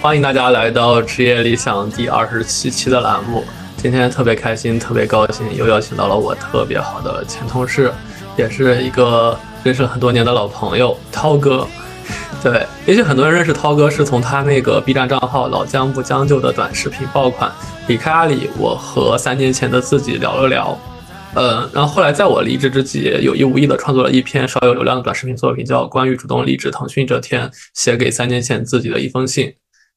[0.00, 3.42] 欢迎大家来到职业理想第二十七期的栏目。
[3.76, 7.92] 今天特别开心，特别高兴，又邀请到了我特别好的前同事，
[8.36, 11.66] 也是一个认识很多年的老朋友涛哥。
[12.44, 17.50] 对，也许很多人认识涛哥是从他那个 B 站账号“老姜不将就”的短视频爆款
[17.88, 20.78] “离开阿里，我和三年前的自己聊了聊”。
[21.34, 29.48] 呃，然后后来在我离职之际，有意无意的创作了一篇稍有流量的短视频作品，叫《关于主动离职腾讯这天写给三年前自己的一封信》。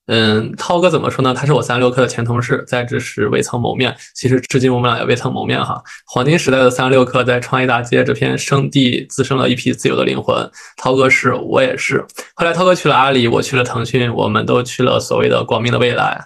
[0.07, 1.33] 嗯，涛哥怎么说呢？
[1.33, 3.95] 他是我三六氪的前同事，在职时未曾谋面。
[4.15, 5.81] 其实至今我们俩也未曾谋面哈。
[6.05, 10.49] 黄金时代的三六氪在创业大街这片圣地滋生了一批自由的灵魂。
[10.75, 12.03] 涛哥是我也是。
[12.35, 16.19] 后来涛哥去了阿里，我去了腾讯，我们都去了所谓的光明的未来。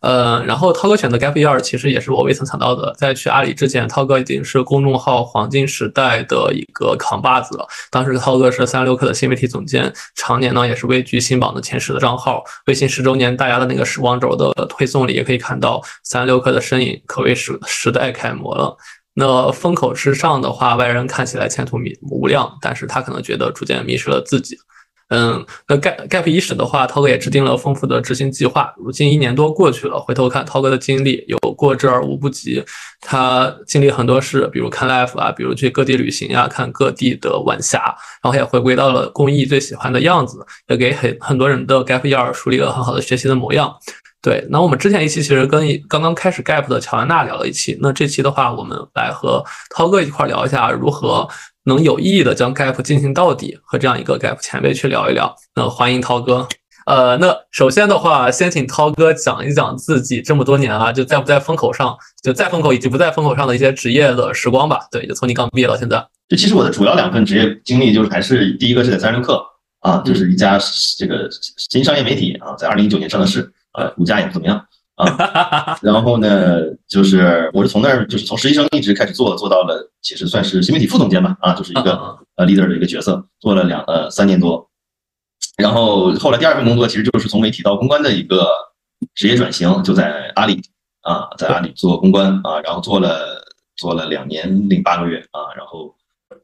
[0.00, 2.94] 呃，然后涛哥选择 gap year 其实也是我未曾想到的。
[2.96, 7.66] 在去阿里之前，涛哥已经是公众号黄金时代的一个扛把子了。
[7.90, 12.42] 当时涛哥是三十六氪的新媒体总监，常年呢也是位居新榜的前十的账号。
[12.66, 18.74] 微信十周年大家的那个时光轴的推送里，也可以看到三十六氪的身影，可谓是时代楷模了。
[19.12, 21.76] 那风口之上的话，外人看起来前途
[22.10, 24.56] 无量，但是他可能觉得逐渐迷失了自己。
[25.10, 28.72] 嗯，那 gap gap 伊始的话，涛哥也制定了丰富的执行计划。
[28.76, 32.64] 如今一年多过去了，回头看涛哥的经历，有过之而无不及。
[33.00, 37.78] 他经历很多事，比如看 life 啊，比如去各地旅行呀，看各地的晚霞，
[38.22, 40.38] 然后也回归到了公益最喜欢的样子，
[40.68, 43.74] 也给很很多人的 gap year 树立了很好的学习的模样。
[44.22, 51.28] 对，那我们之前一期其实跟刚刚开始 gap 的乔安娜聊了一期，那这期的话，我们来和涛哥一块聊一下如何。
[51.64, 55.32] 能有意义的将 gap 进行到底，和这样一个 gap 前辈去聊一聊。
[55.54, 56.48] 那欢迎涛哥。
[56.86, 64.80] 呃，那首先的话，先请涛哥讲一讲自己这么多年啊，就在不在风口上，就在风口以及不在风口上的一些职业的时光吧。
[64.90, 66.04] 对，就从你刚毕业到现在。
[66.28, 69.38] 这其实我的主要两份职业经历，就是还是第一个是在三六氪
[69.80, 70.58] 啊，就是一家
[70.96, 74.66] 这个新商业媒体啊，在二零一九年上的市，呃，股价也不怎么样。
[74.96, 84.68] 啊，然后呢，就是我是从那儿，就是从实习生一直开始做，做到了其实算是新媒体副总监吧，啊，就是一个呃 leader 的一个角色，做了两呃三年多，
[85.56, 88.46] 然后后来第二份工作其实就是从媒体到公关的一个
[89.14, 90.60] 职业转型，就在阿里
[91.00, 93.42] 啊，在阿里做公关啊，然后做了
[93.78, 95.94] 做了两年零八个月啊，然后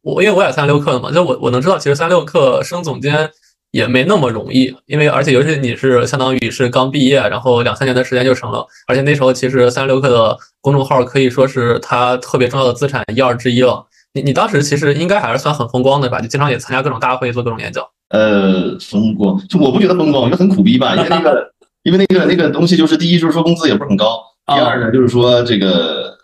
[0.00, 3.31] 我因为我也三六氪的嘛，就我我能知道，其实三六氪升总监。
[3.71, 13.84] 也没那么容易，因为而且尤其你是相当于是刚毕业，然后两三年的时间就成了，而且那时候其实三十六氪的公众号可以说是他特别重要的资产一二之一了。
[14.15, 16.21] 你你当时其实应该还是算很风光的吧？
[16.21, 17.84] 就经常也参加各种大会，做各种演讲。
[18.09, 26.16] 呃，风光就我不觉得风光，我觉得很苦逼吧，因为那个因为那个那个东西就是第一就是说工资也不是很高，第二呢就是说这个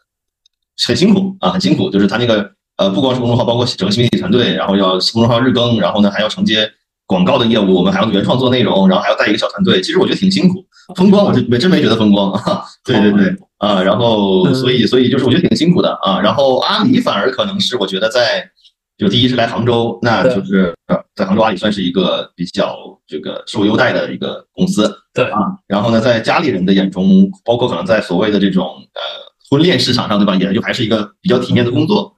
[0.86, 6.70] 很辛苦啊，很辛苦，就是他那个呃不光是公众号，包括整个新媒体团队，然后要公众号日更，然后呢还要承接。
[7.06, 9.80] 广告的业务，我们还要原创做内容，然后还要带一个小团队。
[9.80, 10.64] 其实我觉得挺辛苦，
[10.96, 12.32] 风光我是没真没觉得风光。
[12.84, 16.20] 对对对，啊，然后所以所以就是我觉得挺辛苦的啊。
[16.20, 18.48] 然后阿里反而可能是我觉得在，
[18.96, 20.74] 就第一是来杭州，那就是
[21.14, 22.74] 在杭州阿里算是一个比较
[23.06, 24.90] 这个受优待的一个公司。
[25.12, 28.64] 对啊，然后呢，在家里人的眼中，包括可能在所谓的这种
[28.94, 29.00] 呃
[29.50, 30.34] 婚恋市场上，对吧？
[30.36, 32.14] 也就还是一个比较体面的工作。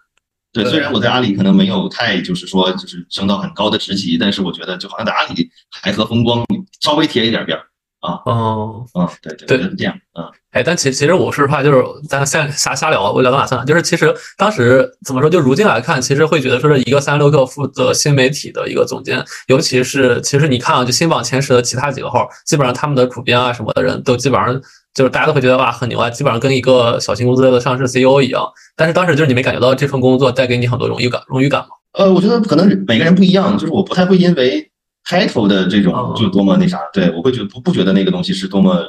[0.54, 5.50] 对，虽然我在阿里可能没有太就是说就是升到很高的职级，但是我觉得就好像在阿里
[5.82, 6.46] 还和风光
[6.80, 7.64] 稍微贴一点边儿
[7.98, 8.22] 啊。
[8.24, 10.30] 哦，嗯，对对对，是这样啊。
[10.52, 13.64] 哎，但其其实我说实话，就是咱瞎瞎瞎聊，我聊到哪算哪。
[13.64, 24.62] 就是其实当时怎么说，就如今来看，其实会觉得说是一个三十六氪负责新媒体的一个总监，尤其是其实你看啊，就新榜前十的其他几个号，基本上他们的主编啊什么的人都基本上。
[24.94, 28.46] 就是大家都会觉得哇很牛啊，基本上跟一个小型公司的上市 CEO 一样。
[28.76, 31.66] 但是当时就是你没感觉到这份工作带给你很多荣誉感、荣誉感吗？
[31.92, 34.70] 呃，我觉得可能每个人不一样，就是我不太会因为
[35.08, 38.88] title 的这种就多么那啥，对我会觉得不不觉得那个东西是多么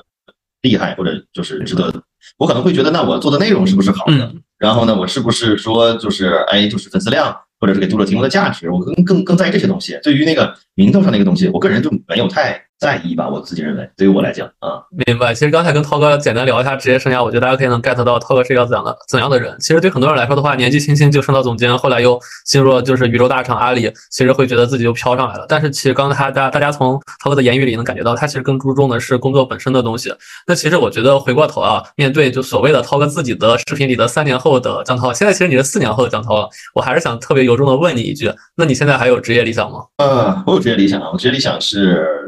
[0.61, 1.91] 厉害或者就是值得。
[2.37, 4.31] 我可能会觉得那我做的内容是不是好的？
[4.57, 8.69] 然后呢，我是不是说就是哎就是粉丝量或者是给读者提供的价值？
[8.71, 9.99] 我更更更在意这些东西。
[10.01, 12.64] 对于那个名头上那个东西，我个人就没有太。
[12.77, 15.33] 在意吧，我自己认为，对于我来讲啊，明白。
[15.33, 19.55] 其实刚才跟涛哥简单聊一下职业生涯，我觉得大家可以能 get 到涛哥是一个怎样的怎样的人。
[19.59, 25.45] 其实对很多人来说的话，年纪轻轻就升到总监，后来又进入了就是宇宙大厂阿里，其实会觉得自己就飘上来了。
[25.47, 30.13] 但是其实刚才大家大家从涛哥的言语里能感觉到，他其实更注重的是工作本身的东西。
[30.45, 36.49] 那其实我觉得回过头啊，面对就所谓的涛哥自己的视频里的三年后的江涛，现在其实你是四年后的江涛了。
[36.73, 39.79] 我还是想特别由衷的问你一句，那你现在还有职业理想吗？
[39.97, 42.24] 呃，我有职业理想啊，我职业理想是。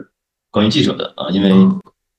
[0.58, 1.50] 关于记者的啊，因为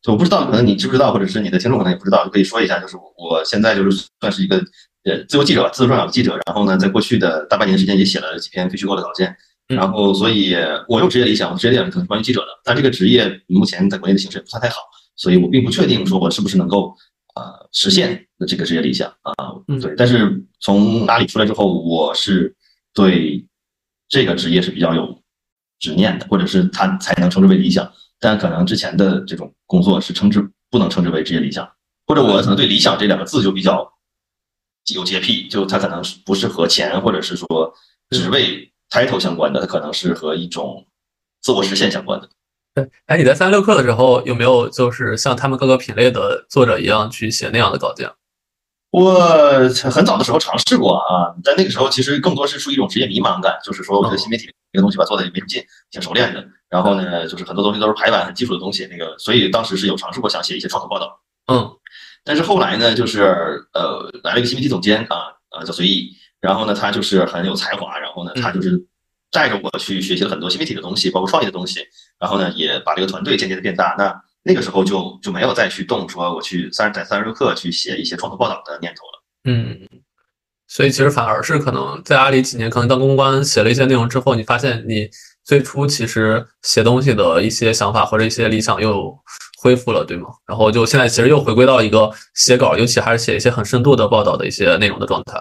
[0.01, 4.57] 就我不知道，可能你知不知道，或者是你的听众可能也不知道，就可以说一下，就是我现在就是算是一个
[5.03, 6.39] 呃自由记者吧，自由撰稿的记者。
[6.47, 9.37] 然后呢，在过去的大半年时间也写了几篇非虚构的稿件。
[9.67, 10.55] 然后，所以
[10.89, 14.77] 我有职业理想，我职业理想可能是关于记者的，但这个职业目前在国内的形势也不算太好。
[15.17, 16.95] 所以我并不确定说我是不是能够
[17.35, 19.35] 呃实现这个职业理想啊。
[19.81, 22.55] 对，但是从阿里出来之后，我是
[22.95, 23.45] 对
[24.09, 25.21] 这个职业是比较有
[25.81, 27.93] 执念的，或者是他才能称之为理想。
[28.21, 31.69] 但可能之前的这种工作是称之不能称之为职业理想，
[32.07, 33.93] 或者我可能对理想这两个字就比较
[34.95, 37.47] 有洁癖，就它可能不是和钱或者是说
[38.11, 40.87] 职位 title 相关的，它可能是和一种
[41.43, 42.29] 自我实现相关的。
[42.75, 48.11] 对，哎，你在三六课的时候有没有就是像他们各个品类的作者一样去写那样的稿件？
[48.91, 49.21] 我
[49.91, 56.47] 很早的时候尝试过啊，但那个时候其实更多是出于一种职业迷茫感，就是说我觉得新媒体这个东西吧做的也没什么劲，挺熟练的。
[56.69, 61.71] 然后呢，就是很多东西都是排版很基础的东西，那个所以当时是有尝试过想写一些创投报道，嗯，
[62.25, 63.23] 但是后来呢，就是
[63.73, 66.11] 呃来了一个新媒体总监啊，呃叫随意，
[66.41, 68.79] 然后呢他就是很有才华，然后呢他就是
[69.31, 71.81] 带着我去学习了很多新媒体的东西，包括创业的东西，
[72.19, 79.89] 然后呢也把这个团队渐渐的变大，那那个时候就就没有再去动说我去三在三十六氪去写一些创投报道的念头了，嗯，
[80.69, 85.09] 所以其实反而是可能在阿里几年，可能当公关写了一些内容之后，你发现你。
[85.45, 89.19] 最初其实写东西的一些想法或者一些理想又
[89.63, 90.29] 恢复了，对吗？
[90.47, 95.41] 然后就现在其实又回归到一个写稿，尤其还是写一些很深度的报道的一些内容的状态。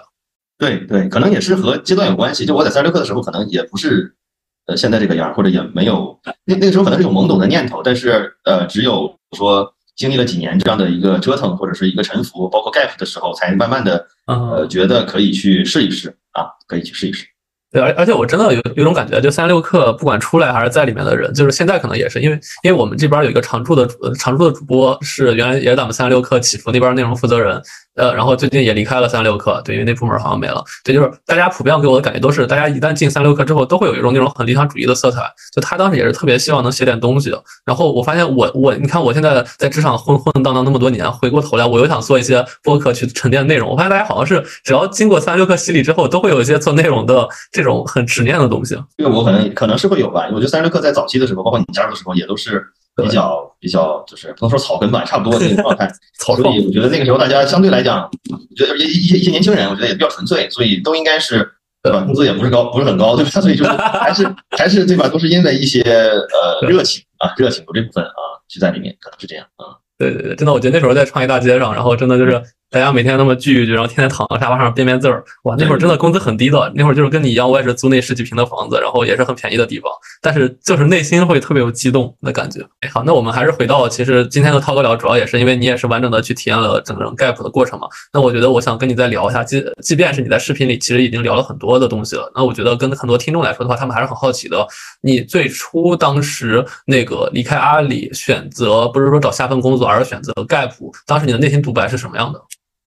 [0.56, 2.46] 对对，可能也是和阶段有关系。
[2.46, 4.16] 就我在三六氪的时候，可能也不是
[4.64, 17.26] 呃现在这个样，或者也没有那那个时候可能是有懵懂的念头，但是呃只有说经历了几年这样的一个折腾或者是一个沉浮，包括 gap 的时候，才慢慢的呃觉得可以去试一试啊，可以去试一试。
[17.70, 23.86] 对，而而且我真的有有种感觉，就三六氪不管出来还是在里面的人，就是现在可能也是因为，因为我们这边有一个常驻的
[24.18, 27.60] 常驻的主播，是原来也是咱们三六氪起伏那边内容负责人。
[27.98, 30.64] 呃，然后最近也离开了三六氪，对，因为那部门好像没了。
[30.84, 35.20] 对，就是大家普遍给我的感觉都是，大家一旦进三六氪之后，都会有一种那种很理想主义的色彩。
[35.52, 37.34] 就他当时也是特别希望能写点东西。
[37.64, 43.68] 然后我发现我我，你看我现在在职场混混荡荡那么多年，回过头来我又想做一些播客去沉淀内容。
[43.68, 48.76] 我发现大家好像是只要经过三六氪洗礼之后，都会有一些做内容的这种很执念的东西。
[48.96, 50.28] 这个我可能可能是会有吧。
[50.32, 52.64] 我觉得三六氪在早期的时候，包括你加入的时候，也都是。
[53.02, 55.90] 比较比较就是不能说草根吧，差不多那个状态。
[56.18, 61.48] 所以我觉得那个时候大家相对来讲，我觉得一一些一些年轻人，我觉得也比较纯粹，所以都应该是
[61.82, 62.00] 对吧？
[62.00, 63.30] 工资也不是高，不是很高，对吧？
[63.40, 65.08] 所以就是 还是还是对吧？
[65.08, 69.78] 都是因为一些呃热情啊，热情有这部分啊，就在里面，可能是这样啊。
[69.98, 72.40] 对对对，真的，我觉得那时候在创业大街上，然后真的就是
[72.70, 82.60] 大家每天那么聚一聚，然后天天躺在沙发上编编字儿，哇，那会儿真的工资很低的，那会儿就是跟你一样，我也是租那十几平的房子，然后也是很便宜的地方，但是就是内心会特别有激动的感觉。
[82.80, 87.88] 哎，好，那我们还是回到，其实今天和涛哥聊，主要也是因为你也是完整的去体验了整个 gap 的过程嘛。
[88.12, 94.66] 那我觉得我想跟你再聊一下，即即便是你在视频里其实已经聊了很多的东西了，那我觉得跟很多听众来说的话，他们还是很好奇的，
[95.00, 100.70] 你最初当时那个离开阿里，选择不是说找下份工作，而是选择 gap。
[101.06, 102.38] 当时你的内心独白是什么样的？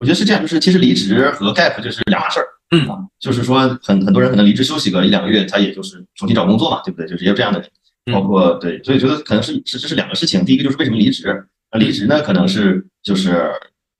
[0.00, 2.46] 我觉得是这样，就是其实离职和 gap 就是两码事儿。
[2.70, 2.86] 嗯，
[3.18, 7.06] 就是说很很多人可能离职休息个一两个月，他也就是重新找工作嘛，对不对？
[7.06, 7.68] 就是也有这样的人，
[8.14, 10.44] 包括对，所以觉得可能是是这是两个事情。
[10.44, 11.44] 第一个就是为什么离职？
[11.72, 13.50] 那离职呢，可能是就是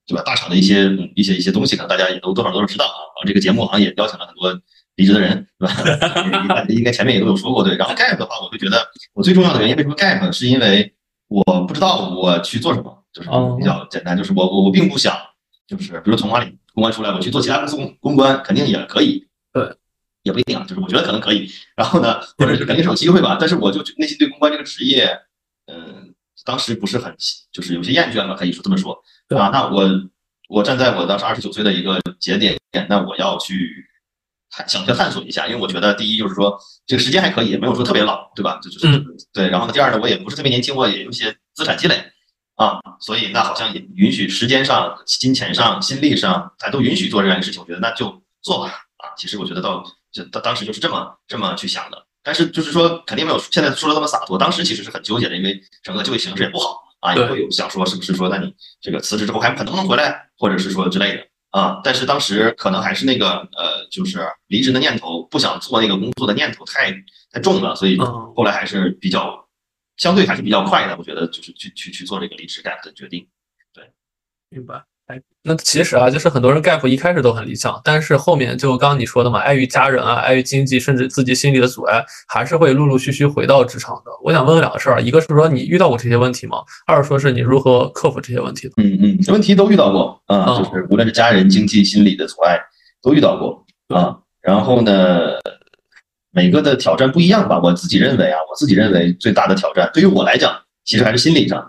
[0.07, 0.23] 对吧？
[0.25, 2.99] 大厂的一些一些一些东西，可能大家也都多少都是知道啊。
[3.17, 4.57] 然后这个节目好像也邀请了很多
[4.97, 6.65] 离职的人，对吧？
[6.71, 7.77] 应该前面也都有说过对。
[7.77, 8.79] 然后 gap 的话，我会觉得
[9.15, 10.31] 我最重要的原因为什么 gap？
[10.33, 10.95] 是因为
[11.29, 12.97] 我不知道我去做什么。
[13.13, 15.13] 就是比较简单，就是我我我并不想，
[15.71, 19.73] 就是比如从阿里公关出来，我去做其他公司公公关，肯定也可以，对，
[20.25, 21.49] 也不一定啊，就是我觉得可能可以。
[21.77, 25.17] 然后呢，或者是肯定是有机会吧，但是我就内心对公关这个职业，
[25.67, 26.13] 嗯，
[26.45, 27.15] 当时不是很，
[27.53, 29.51] 就是有些厌倦了，可以说这么说，对吧？
[29.53, 29.89] 那我
[30.49, 32.59] 我站在我当时二十九岁的一个节点，
[32.89, 33.87] 那我要去
[34.51, 38.59] 探想去探索一下，因为我觉得第一就是说这个时间还可以，没有说特别老，对吧？
[38.61, 39.49] 就就是对。
[39.49, 41.95] 然后呢，第二呢，我也不是特别年轻，我也有一些资产积累。
[42.61, 47.59] 啊，所以那好像也允许时间上、金钱上、心力上，他都允许做这样一个事情。
[47.59, 48.67] 我觉得那就做吧。
[48.99, 51.97] 啊，其实我觉得到就当当时就是这么这么去想的。
[52.23, 54.37] 但是就是说，肯定没有现在说的那么洒脱。
[54.37, 61.81] 当时其实是很纠结的，因为整个就业形势也不好啊，也会有想说是不是说，那你这个辞职之后还能不能回来，或者是说之类的啊。
[61.83, 66.93] 但是当时可能还是那个呃，就是离职的念头，不想做那个工作的念头太
[67.33, 69.47] 太重了，所以后来还是比较。
[70.01, 73.27] 相对还是比较快的，我觉得就是去去去做这个离职 gap 的决定，
[73.75, 73.85] 对，
[74.49, 74.83] 明白。
[75.09, 84.11] 哎，那其实啊，就是很多人 gap 一开始都很理想，但是后面就刚刚你说的嘛，碍于家人啊，碍于经济，甚至自己心理的阻碍，还是会陆陆续续回到职场的。
[84.23, 86.63] 我想问问两个事儿，一个是说你遇到过这些问题吗？
[86.87, 88.75] 二说是你如何克服这些问题的？
[88.79, 92.59] 嗯嗯，问题都遇到过啊，就是无论是家人、经济、心理的阻碍
[93.03, 94.17] 都遇到过啊。
[94.41, 95.39] 然后呢？
[96.33, 97.61] 每个的挑战不一样吧？
[97.61, 101.61] 我自己认为啊，我自己认为最大的挑战对于我来讲，其实还是心理上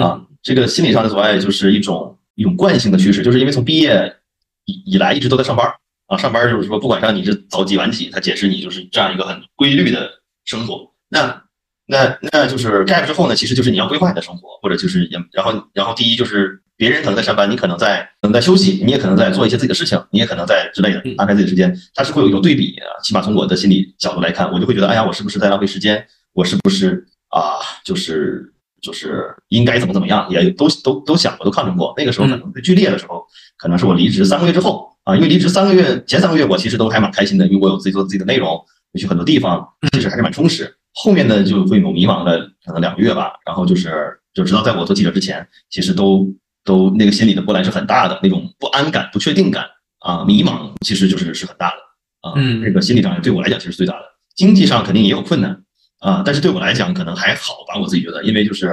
[0.00, 4.16] 啊，这个心理上的阻碍就是一种一种惯性的趋势，就是因为从毕业
[4.64, 5.66] 以以来一直都在上班
[6.06, 10.08] 啊，上班就是说不管上你是早几晚几，他解释你就是这样一个很规律的
[10.44, 10.90] 生活。
[11.08, 11.42] 那
[11.86, 22.86] 那那就是 gap 之后呢，其实就是你要规划你的生活，或者就是也然后然后第一就是别人可能在上班，你可能在可能在休息，你也可能在做一些自己的事情，你也可能在之类的安排自己的时间，它是会有一种对比啊。
[23.02, 26.06] 起码从我的心理角度来看，我就会觉得，哎呀，我是不是在浪费时间？
[26.32, 27.56] 我是不是啊？
[27.84, 28.52] 就是
[28.82, 30.28] 就是应该怎么怎么样？
[30.30, 31.94] 也都都都想过，都抗争过。
[31.96, 33.24] 那个时候可能最剧烈的时候，
[33.56, 38.62] 可能是我离职三个月之后啊，因为离职三个月前三个月我其实都还蛮开心的，因为我有自己做自己的内容，
[38.98, 40.76] 去很多地方，其实还是蛮充实。
[40.92, 46.26] 后面呢就会有迷茫的，可能两个月吧，然后就是就直到在我做记者之前，其实都
[46.66, 49.64] 都那个心理的波澜是很大的，那种不安感、不确定感
[50.00, 52.34] 啊，迷茫其实就是是很大的啊。
[52.36, 54.04] 嗯，这个心理障碍对我来讲其实最大的，
[54.34, 55.62] 经济上肯定也有困难
[56.00, 58.66] 啊，但是对我来讲可能还好吧，我自己觉得，因为就是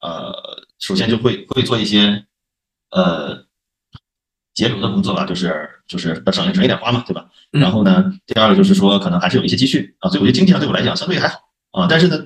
[0.00, 0.32] 呃，
[0.78, 2.24] 首先就会会做一些
[2.92, 3.44] 呃
[4.54, 7.26] 节流的工作吧，就是就是省省一点花嘛，对吧？
[7.50, 11.38] 然后呢，第二个就是说可能还是有一些积蓄啊，所以我觉得经济上对我来讲相对还好。
[11.72, 12.18] 啊，但是呢，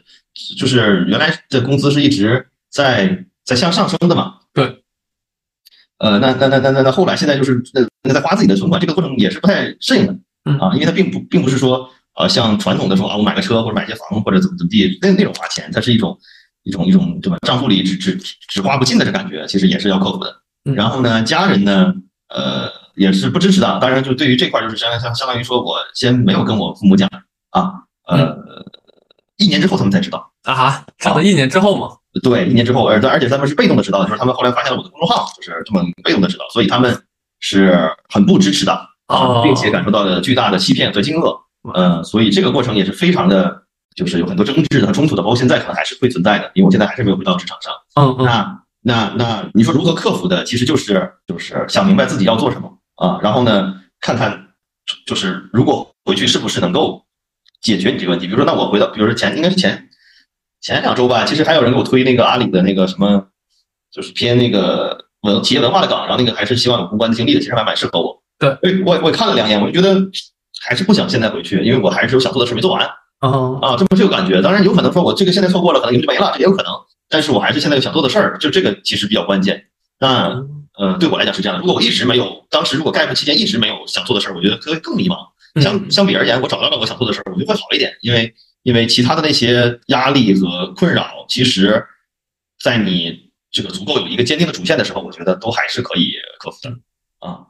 [0.57, 4.38] 就是原来的工资是一直在在向上升的嘛。
[4.54, 4.83] 对。
[5.98, 10.14] 呃，那那那那那那后来现在就是那那在花自己的存款，这个过程也是不太适应的。
[10.44, 10.58] 嗯。
[10.58, 16.18] 啊，因为它并不并不是说呃像传统的说啊，我买个车或者买些房或者怎么怎么地那那种花钱，它是一种
[16.64, 17.38] 一种一种对吧？
[17.46, 20.34] 账户里只只只花不尽的这感觉，其实也是要克服的。
[20.74, 21.94] 然后呢，家人呢，
[22.28, 23.78] 呃，也是不支持的。
[23.80, 27.08] 当然，就对于这块就是相相相当于说我先没有跟我父母讲
[27.50, 27.70] 啊，
[28.06, 28.42] 呃。
[29.36, 31.88] 一年之后他们才知道啊哈，讲了一年之后吗？
[32.23, 36.97] 对，一年之后，而而且他们是被动的知道，就是他们后来发现了我的公众号，就是这么被动的知道，所以他们
[37.40, 38.73] 是很不支持的
[39.06, 41.37] 啊，并且感受到了巨大的欺骗和惊愕，
[41.75, 43.62] 嗯，所以这个过程也是非常的，
[43.97, 47.73] 就是有很多争执和冲突的，包括现在可能还是会存在的，因为我现在还是没有回到职场上。
[47.97, 48.25] 嗯嗯。
[48.26, 50.44] 那那那你说如何克服的？
[50.44, 54.49] 其实就是就是想明白自己要做什么啊，然后呢，看看
[55.06, 57.02] 就是如果回去是不是能够。
[57.64, 59.83] 解决你这个问题，比如说，那我回到，比如说前应该是前
[60.64, 63.26] 前两周吧，其实还有人给我推那个阿里的那个什么，
[63.92, 68.23] 就是偏那个文企业文化的岗，然后那个还是希望有公关经历的，其实还蛮适合我。
[68.38, 68.50] 对，
[68.87, 70.00] 我我看了两眼，我就觉得
[70.62, 72.83] 还是不想现在回去，因为我还是有想做的事没做完。
[73.21, 73.30] 啊
[73.61, 76.73] 啊，这么这个感觉，当然有可能说我这个现在错过了，可能就没了，这也有可能。
[77.11, 79.66] 但是我还是现在有想做的事儿，就这个其实比较关键。
[80.00, 80.42] 那
[80.78, 85.16] 呃，对我来讲是这样的，如果我一直没有，当时如果 gap 期间一直没有想做的事儿，我觉得会更迷茫。
[85.61, 91.85] 相相比而言，我找到了我想做的事儿，我就会好一点，因为因为其他的那些压力和困扰，其实，
[92.61, 96.71] 在你这个足够有一个坚定的主线的时候，我觉得都还是可以克服的
[97.21, 97.47] 啊。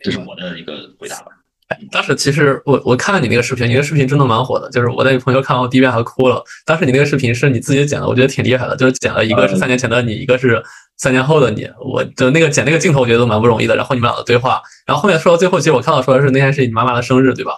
[0.00, 1.26] 这是我的一个回答吧。
[1.68, 6.42] 哎，当时其实我我看了你那个视频，你那个视频真的蛮火的，就是我那朋友看完第一遍还哭了。
[6.66, 10.60] 当时你那个视频是你自己剪的，我觉得挺厉害的，就是剪了一个是三年前的你，一个是。
[11.00, 13.76] 三年后的你，我的那个剪那个镜头，我觉得都蛮不容易的。
[13.76, 17.52] 然后你们俩的对话，然后后面说到最后，其实我看到说的是那天是你妈妈的生日，对吧？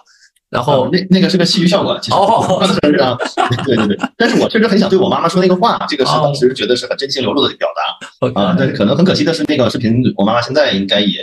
[0.51, 2.17] 然后那那个是个戏剧效果，其实
[2.99, 3.17] 啊，
[3.65, 3.97] 对对对。
[4.17, 8.55] 但是我确实很想对我妈妈说那个话，这个是当时觉得是很真情流露的表达啊。
[8.59, 11.19] 但是可能很可惜的是，那个视频我妈妈现在应该也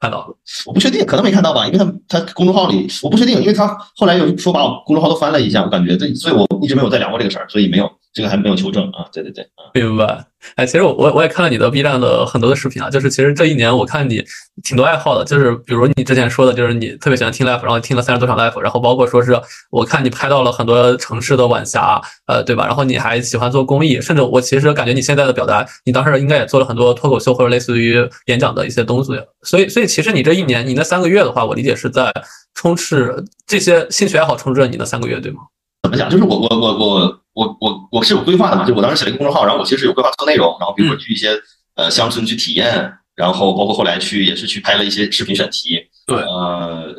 [0.00, 0.34] 看到了，
[0.64, 9.04] 我不确定，可能没看到吧，因为他他公众号里我不确定，因为他后来又说把我公众号都翻了一下，我感觉对，所以我一直没有再聊过这个事儿，所以没有这个还没有求证啊。
[9.12, 10.24] 对对对，明白。
[10.56, 14.24] 哎，其实我我我也看了你的 B 站的很多的视频啊，就是其实这一年我看你
[14.62, 19.38] 挺多爱好的，就是比如你之前说的，就是你特别喜欢听 live，然后听了三十多场 live，然后包括说是
[19.70, 22.66] 我看你拍到了很多城市的晚霞，呃，对吧？
[22.66, 32.12] 然后你还喜欢做公益，甚至我其实感觉你现在的表达，你当时应该也做了很多脱口秀或者类似于演讲的一些东西，所以所以其实你这一年，你那三个月的话，我理解是在
[32.54, 35.40] 充斥这些兴趣爱好充斥着你的三个月，对吗？
[35.82, 36.08] 怎么讲？
[36.10, 37.19] 就是我我我我。
[37.32, 41.30] 我我我是有规划的嘛，就我当时写了一个公众号，然后我其实有规划做内容，然后比如说去一些
[41.76, 45.78] 呃乡村去体验，然后包括后来去也是去拍了一些视频选题。
[46.06, 46.92] 对，呃，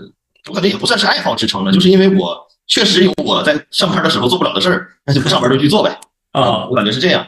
[0.50, 6.00] 我感觉也不算是爱好支撑了，就是因为我确实有我在上班的时候做不了的事儿，那就不上班就去做呗。
[6.32, 7.28] 啊，我感觉是这样。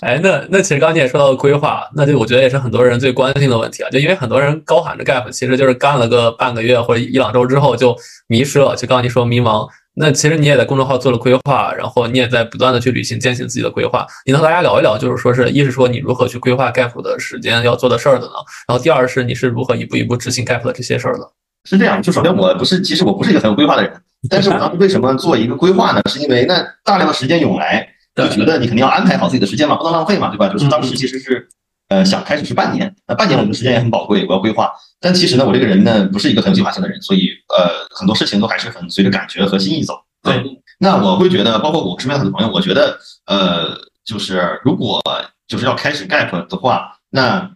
[0.00, 7.94] 哎，那那其实刚刚你也说到规划，那就我觉得也是很多人最关心的问题啊，就因为很多人高喊着 gap，其实就是干了个半个月或者一两周之后就
[8.26, 9.68] 迷失了，就刚刚你说迷茫。
[9.94, 14.06] 那其实你也在公众号做了规划，然后你也在不断的去履行、践行自己的规划。
[14.24, 18.32] 你能和大家聊一聊，就是说是一是说你如何去规划 gap 的时间要做的事儿的呢？
[18.68, 21.30] 然后第二是你是如何一步一步执行 gap 的这些事儿的？
[21.64, 23.92] 是这样，就首先我不是，其实我不是一个很有规划的人，
[24.30, 26.00] 但是我当时为什么做一个规划呢？
[26.08, 30.48] 是因为那大量的时间涌来，就觉得你肯定要安排好自己的时间嘛，不能浪费嘛，对吧？
[30.48, 31.48] 就是当时其实是。
[31.90, 34.70] 呃，想开始是半年，那半年我们的时间也很宝贵，我要规划。
[35.00, 39.94] 但其实呢，我这个人呢，不是一个很有计划性的人，所以呃，很多事情都还是很随着感觉和心意走。
[40.22, 40.42] 对，
[40.78, 45.00] 那我会觉得，包括我身边很多朋友，我觉得呃，就是如果
[45.48, 47.50] 就是要开始 gap 的话，那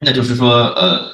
[0.00, 1.10] 那就是说呃，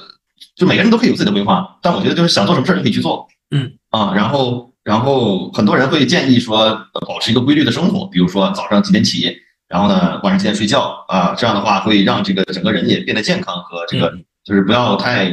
[0.55, 9.37] 就每个人都可以有自己的规划，但我觉得就是想做什么事儿就可以去做，嗯啊，然后然后很多人会建议说呃保持一个规律的生活，比如说早上几点起，
[9.69, 15.31] 然后呢晚上几点睡觉啊，这样的话会让这个整个人也变得健康和这个嗯就是不要太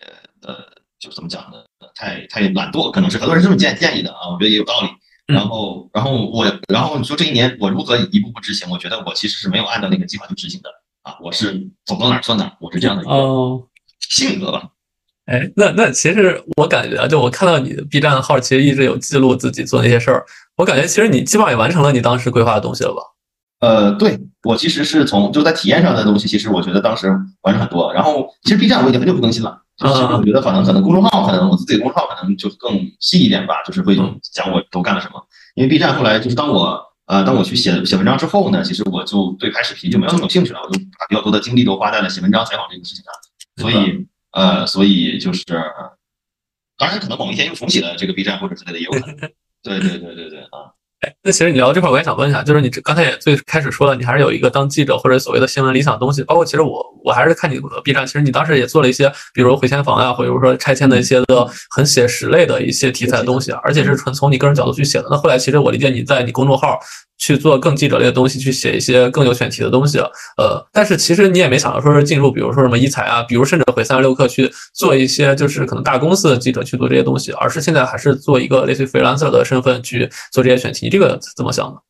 [0.00, 0.06] 呃
[0.42, 0.54] 呃，
[1.00, 1.58] 就是怎么讲呢？
[1.94, 4.88] 太太懒惰，可能是很多人这么建建议的啊，我觉得也有道理。
[4.88, 8.68] 嗯然后，然后我，然后你说这一年我如何一步步执行？
[8.68, 10.68] 我觉得我其实是没有按照那个计划去执行的
[11.02, 13.62] 啊，我是走到哪儿算哪儿，我是这样的一个哦。
[14.10, 14.64] 性格吧。
[15.26, 20.26] 哎，那那其实我感觉啊，就我看到你的 B 站号，其实一直有记录自己做那些事儿。
[20.56, 23.00] 我感觉其实你基本上也完成了你当时规划的东西了吧？
[23.62, 27.08] 呃，对我其实是从就在体验上的东西，其实我觉得当时
[27.42, 27.92] 完成很多。
[27.94, 35.24] 然后其实 B 站我已经很久不更新了，就是啊我觉得可能可能公众号可能我自己的公众号可能就更细一点吧，就是会嗯讲我都干了什么。
[35.54, 43.14] 因为 B 站后来就是当我呃当我去写写文章之后呢，其实我就对拍视频就没有那么有兴趣了，我就把比较多的精力都花在了写文章采访这个事情上。
[43.58, 45.44] 所以呃，所以就是，
[46.78, 49.16] 当然可能某一天又重启了这个 B 站或者之类的也有可能。
[49.62, 50.71] 对对对对对啊。
[51.22, 56.22] 那其实你聊到这块，我也想问一下，就是你这刚才也最开始说了，你还是有一个当记者或者所谓的新闻理想的东西。
[56.22, 65.08] 包括其实我我还是看你的 B 站，其实你当时也做了一些，比如回迁房啊，或者说拆迁的一些的很写实类的一些题材的东西，而且是纯从你个人角度去写的。
[65.10, 66.78] 那后来其实我理解你在你公众号
[67.22, 69.96] 去做更记者类的东西，去写一些更有选题的东西。
[70.36, 80.86] 呃，但是其实你也没想到说是进入，比如说什么一财啊，比如甚至回三十六氪去做一些就是可能大公司的记者去做这些东西，而是现在还是做一个类似于 freelancer 的身份去做这些选题。
[80.86, 81.80] 你这个怎么想的？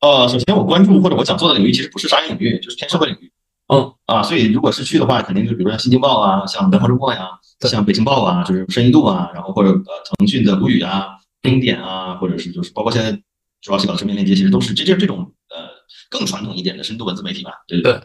[0.00, 3.30] 呃，首先我关注或者我想做的领域其实不是商业领域，就是偏社会领域。
[3.68, 7.28] 嗯啊，所以如果是去的话，肯定就比如说像《新京报》啊，像《南方周末》呀，
[7.60, 11.08] 对像《北京报》啊，就是深一度啊，然后或者呃腾讯的古语啊、
[11.40, 13.18] 冰点啊，或者是就是包括现在
[13.64, 15.70] 主要写稿的生命链接，其实都是这就是这种呃
[16.10, 17.50] 更传统一点的深度文字媒体吧。
[17.66, 17.98] 对对。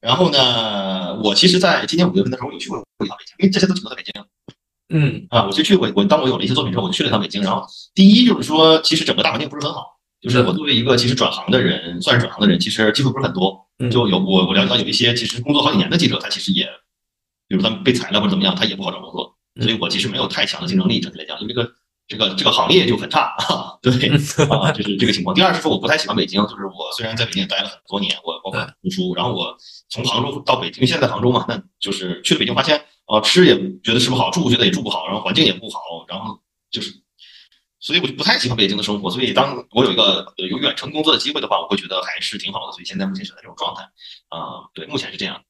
[0.00, 4.24] 然后呢，我其实，在今年五月份的时候，我有去过一趟北京，因为这些都只能在北京。
[4.90, 7.40] 嗯啊，我就去过，我当我有了一些作品之后，我就去了趟北京。
[7.42, 9.84] 然后第一就是说，其实整个大环境不是很好，
[10.20, 13.64] 就是我作为一个其实转行的人，算是转行的人，其实机会不是很多。
[13.78, 16.64] 嗯就有我我了解到有一些其实工作好几年的记者，他其实也，
[17.46, 19.36] 比如他们被裁了或者怎么样，他也不好找工作。
[19.54, 21.68] 嗯所以我其实没有太强的竞争力，整体来讲，因为这个
[22.08, 23.36] 这个这个行业就很差。
[23.80, 25.36] 对啊，就是这个情况。
[25.36, 29.56] 第二是说我不太喜欢北京，就是我虽然在北京待了很多年，我包括读书，然后我
[29.88, 36.40] 从杭州到北京，因为现在在杭州嘛，那就是去了北京发现，啊，吃也觉得吃不好，住觉得也住不好，然后环境也不好，然后
[36.70, 36.90] 就是，
[37.78, 39.10] 所以我就不太喜欢北京的生活。
[39.10, 42.72] 所以当我有一个呃有远程工作的机会的话，我会觉得还是挺好的。
[42.72, 43.82] 所以现在目前是在这种状态
[44.28, 45.40] 啊、对，目前是这样。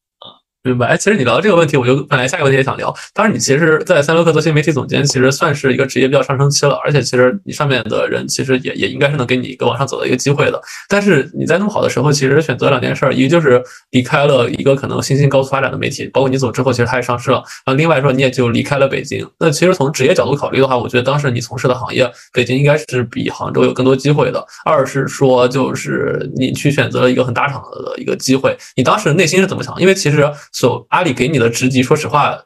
[0.64, 0.88] 明白。
[0.88, 2.92] 哎，其实你聊到这个问题，我就本来下一个问题也想聊。
[3.14, 10.60] 当然，你其实，在三六氪做新媒体总监，其实算是一个职业比较上升期了，而且其实你上面的人其实也也应该是能给你一个往上走的一个机会的。
[10.88, 17.42] 但是你在那么好的时候，其实选择两件事儿，一个就是离开了一个可能新兴高速发展的媒体，包括你走之后，其实它也上市了。
[17.64, 19.24] 啊，另外说你也就离开了北京。
[19.38, 24.44] 那其实从职业角度考虑的话，我觉得当时你从事的行业，北京应该是比杭州有更多机会的。
[24.64, 29.78] 二是说，就是你去选择了一个很大厂的一个机会，你当时内心是怎么想？
[29.80, 32.36] 因为其实所阿里给你的职级，说实话，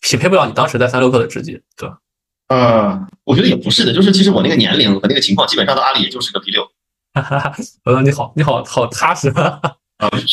[0.00, 1.98] 匹配不了你当时在三六氪的职级，对吧？
[2.48, 6.64] 呃，我觉得也不是的，就是其实我那个年龄和那个情况，基本上到阿里也就是个 P 六
[7.12, 9.60] 哈哈哈，我 说你好，你好好踏实，啊，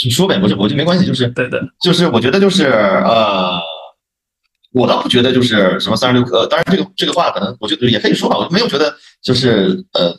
[0.05, 3.59] 你说呗，我就我就没关系，就是对对，就是我觉得就是呃，
[4.71, 10.17] 我倒不觉得就是什么三十六氪，当然这个这个话可能我觉得也可以说吧，我没有觉得就是呃，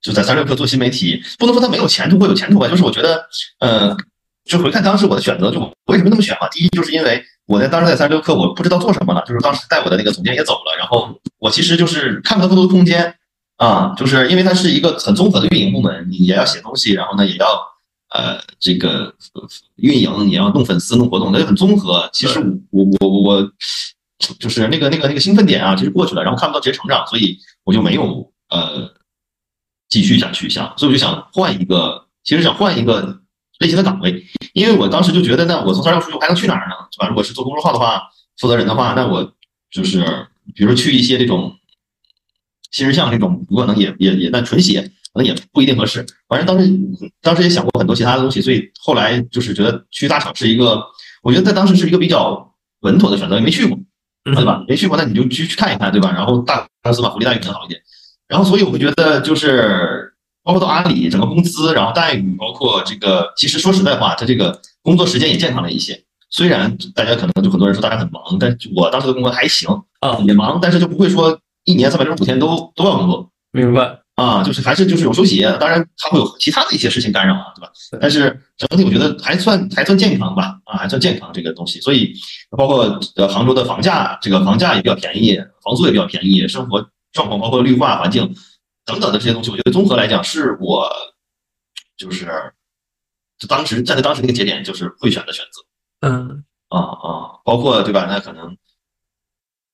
[0.00, 3.26] 就在三十六氪做新媒体，不能说它没有前途或有前途吧，就是我觉得
[3.58, 3.96] 呃，
[4.44, 6.48] 就回看当时我的选择，就我为什么那么选嘛？
[6.48, 13.14] 第一就是因为我在当时在三十六氪，我不知道做什么了，就是当时带我的那个总监也走了，然后我其实就是看不到更多的空间
[13.56, 17.46] 啊，就是因为它是一个很综合的运营部门，你也要写东西，然后呢也要。
[18.14, 19.42] 呃，这个呃
[19.74, 22.08] 运营也要弄粉丝、弄活动，那就很综合。
[22.12, 22.38] 其实
[22.70, 23.52] 我我我我
[24.38, 28.88] 就是那个那个那个兴奋点啊，其实过去了，然后看不到直接成长，所以我就没有呃
[29.88, 33.18] 继续下去想，所以我就想换一个，其实想换一个
[33.64, 34.22] 类型的岗位，
[34.52, 36.74] 因为我当时就觉得，那我从三六出去我还能去哪儿呢？
[36.92, 37.08] 是吧？
[37.08, 38.02] 如果是做公众号的话，
[38.38, 39.32] 负责人的话，那我
[39.70, 40.04] 就是
[40.54, 41.50] 比如说去一些这种
[42.70, 46.04] 新人项这种，不可能也也也但纯写可能也不一定合适。
[46.28, 50.84] 反正当时当时也想过很多其他的东西，所以后来就是觉得去大厂是一个，
[51.22, 53.78] 我觉得在当时是一个比较稳妥的选择，也没去过，
[54.26, 54.62] 嗯对吧？
[54.68, 56.12] 没去过，那你就去去看一看，对吧？
[56.12, 57.80] 然后大公司嘛，福利待遇可能好一点。
[58.26, 60.03] 然后所以我觉得就是
[60.44, 66.00] 包括到阿里，整个工资，然后待遇，包括这个，其实说实在话，它这个工作时间也健康了一些。
[66.30, 69.68] 虽然大家可能就很多人说大家很忙，但是我当时的工作还行，
[70.00, 73.30] 啊，也忙，但是就不会说一年三百六十五天都都要工作。
[73.52, 73.98] 明白。
[74.16, 77.68] 啊，就是还是就是有休息，当然它会有其他的一些事情干扰啊，对吧？
[78.00, 81.80] 但是整体我觉得还算还算健康吧，啊，还算健康这个东西。
[81.80, 82.14] 所以
[82.56, 86.80] 包括呃杭州的房价，这个房价也比较便宜，房租也比较便宜，生活
[87.12, 88.32] 状况包括绿化环境
[88.84, 90.90] 等等的这些东西，我觉得综合来讲是我
[91.96, 92.26] 就是
[93.38, 95.62] 就当时站在当时那个节点就是会选的选择。
[96.08, 98.06] 嗯啊啊，包括对吧？
[98.08, 98.56] 那可能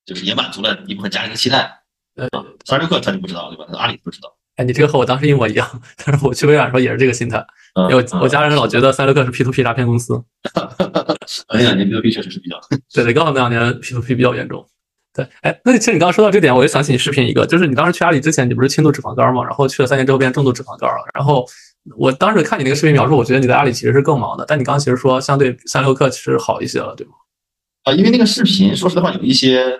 [0.05, 1.83] 就是也满足了一部分家人的期待。
[2.15, 2.27] 呃，
[2.65, 3.65] 三十六氪他就不知道对吧？
[3.77, 4.35] 阿里不知道。
[4.55, 7.43] 哎，你这个和我当时一模一样，但是我去微软的时候也是这个心态，
[7.75, 10.21] 嗯因为我我家人老觉得三六克是 P to P 诈骗公司。
[11.53, 12.59] 那两年 P to P 确实是比较
[12.93, 14.67] 对对，刚好那两年 P to P 比较严重。
[15.13, 21.05] 对，哎，那其实你刚刚说到这点，我就想起你视频一个，就是你当时去阿里之前，你不是轻度脂肪肝嘛，然后去了三年之后变重度脂肪肝了。
[21.13, 21.45] 然后
[21.97, 27.13] 我当时看你那个视频描述，我觉得你在阿里其实是更忙的，但你刚刚其实说相对三六氪其实好一些了，对吗？
[27.83, 29.79] 啊，因为那个视频说实话有一些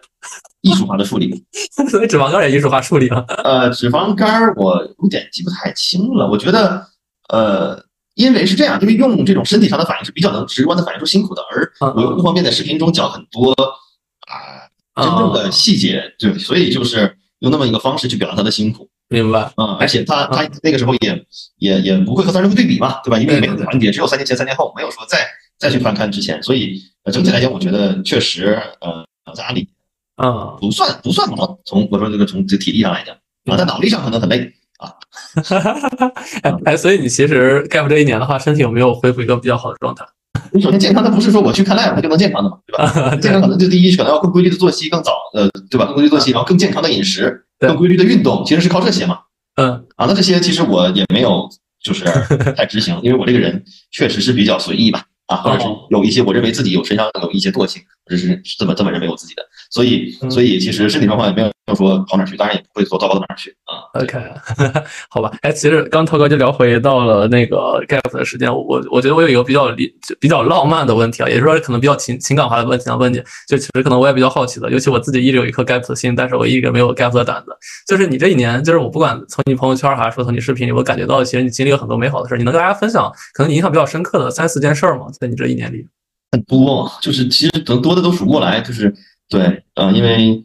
[0.62, 1.46] 艺术化的处理。
[1.90, 3.24] 所以脂肪肝也艺术化处理了。
[3.44, 6.86] 呃，脂肪肝儿我有点记不太清了，我觉得
[7.30, 7.84] 呃。
[8.16, 13.64] 因为是这样，因为用这种身体上的反应是比较能直观的反映出辛苦的，而我又不方便在视频中讲很多啊
[14.96, 18.90] 真正的细节，对，所以就是用那么一个方式去表达他的辛苦。
[19.10, 19.52] 明白。
[19.58, 21.26] 嗯，而且他他那个时候也
[21.58, 23.20] 也也不会和三十岁对比嘛，对吧？
[23.20, 25.20] 因为没有环节，只有三年前、三年后，没有说再
[25.58, 29.68] 再去翻看之前，所以整体来讲，我觉得确实呃在阿里，
[30.22, 34.54] 嗯，不算不算忙，从我说这个从这体力上来讲啊，在脑力上可能很累。
[34.78, 34.92] 啊，
[36.42, 40.04] 哎哎，所以你其实 gap 这一年的话，身体有没有恢复一个比较好的状态？
[40.54, 43.16] 你首先健康，它不是说我去看 lab 它就能健康的嘛，对吧？
[43.18, 45.86] 健康可能就第一可能要更规律的作息，更早，呃，对吧？
[45.86, 49.20] 更规律作息，然后更健康的饮食，更规律的运动，其实是靠这些嘛。
[49.56, 51.50] 嗯，啊，那这些其实我也没有
[51.84, 52.06] 就是
[52.56, 61.52] 太执行，因为我这个人确实是比较随意吧，啊，或者是有一些我认为自己有身上有一些惰性，或者是这么这么认为我自己的，所以所以其实身体状况也没有。
[61.76, 64.02] 说跑哪去，当然也不会说糟糕到哪去啊。
[64.02, 64.20] OK，
[65.10, 65.32] 好吧。
[65.42, 77.56] 哎，其实刚涛哥就聊回到了那个 gap 的时间，我我觉得我有一个比较理比较浪漫的问题啊，也就是说可能比较情情感化的问题想问你，就其实可能我也比较好奇的，尤其我自己一直有一颗 gap 的心，但是我一直没有 gap 的胆子。
[77.88, 82.38] 就是你这一年，就是我不管从你朋友圈还是说从你视频里，我感觉到其实你经历了很多美好的事儿。
[82.38, 85.08] 你能跟大家分享可能你印象比较深刻的三四件事儿吗？
[85.20, 85.86] 在你这一年里？
[86.32, 88.94] 很多，就是其实可能多的都数不过来，就是
[89.30, 90.44] 对，嗯，因为。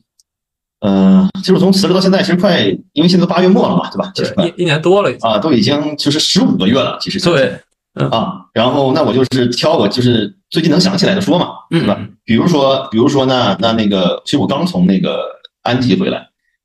[0.88, 4.12] 嗯，其实我从辞职到现在，其实快，因为现在都八月末了嘛，对吧？
[4.14, 7.58] 对，一一年多了啊，都已经就是十五个月了，其实对，
[7.94, 11.98] 啊，然后那我就是挑我就是最近能想起来的说嘛，对吧？
[12.24, 15.24] 比如说，比如说那那那个，其实我刚从那个
[15.64, 16.24] 安吉回来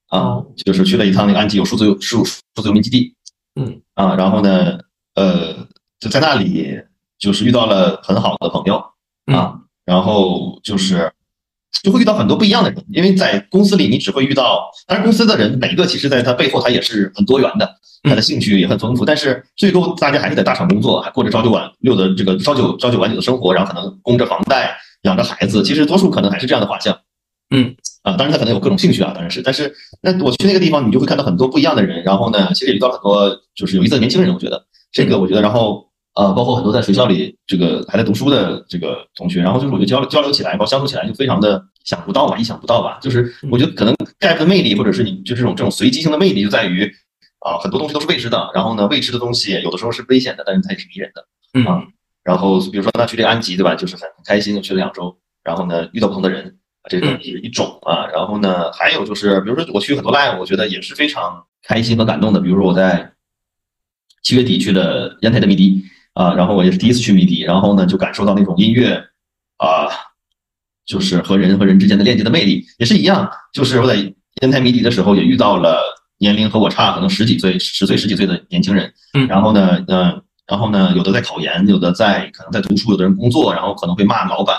[0.10, 3.16] 啊，就是去了一趟那个安吉有数字游数数字游民基地，
[3.60, 4.78] 嗯啊，然后呢，
[5.16, 5.56] 呃，
[6.00, 6.80] 就在那里
[7.18, 8.76] 就是遇到了很好的朋友
[9.34, 11.12] 啊，然后就是。
[11.84, 17.68] 就会遇到很多不一样的人，因为在公司里，你只会遇到，当然公司的人每个其实在他背后他也是很多元的，
[18.04, 26.96] 他的兴趣也很丰富，但是最终大家还是在大厂工作，还过着朝九晚六的这个朝九朝九晚九的生活，然后可能供着房贷，养着孩子，其实多数可能还是这样的画像。
[27.50, 34.64] 嗯，啊，当然他可能有各种兴趣啊，当然是，但是那我去那个地方，你就会看到很多不一样的人，然后呢，其实也遇到很多就是有意思的年轻人，我觉得。
[34.92, 35.91] 这个我觉得，然后。
[36.14, 43.00] 呃，包括很多在学校里这个还在读书的这个同学，然后就是我觉得交流交流起来，包括相处起来就非常的想不到吧，意想不到吧。
[43.02, 46.84] 就是我觉得可能 gap 的魅力，或者是你就这种这种随机性的魅力，就在于
[47.40, 48.52] 啊，很多东西都是未知的。
[48.54, 51.82] 然后呢，未知的东西有的时候是危险的，但是它也是迷人的啊。
[52.26, 53.74] 然后比如说那去这个安吉，对吧？
[53.74, 56.58] 就是很很开心的去了两周，然后呢遇到不同的人，
[56.90, 58.06] 这个是一种啊。
[58.08, 62.42] 然后呢还有就是，比如说我去很多 live，我觉得也是非常开心和感动的。
[62.42, 63.14] 比如说我在
[64.22, 65.86] 七月底去了烟台的迷笛。
[66.14, 69.02] 啊，然后我也是第一次去迷笛，然后呢就感受到那种音乐，
[69.58, 69.88] 啊，
[70.86, 73.30] 就是和人和人之间的链接的魅力，也是一样。
[73.54, 73.96] 就是我在
[74.42, 75.80] 烟台迷笛的时候，也遇到了
[76.18, 78.92] 年龄和我差可能十几岁、十岁、十几岁的年轻人。
[79.14, 84.58] 嗯，然后呢，嗯，然后呢，有的在考研，有的在可能在读书，有的人工作，然后可能会骂老板，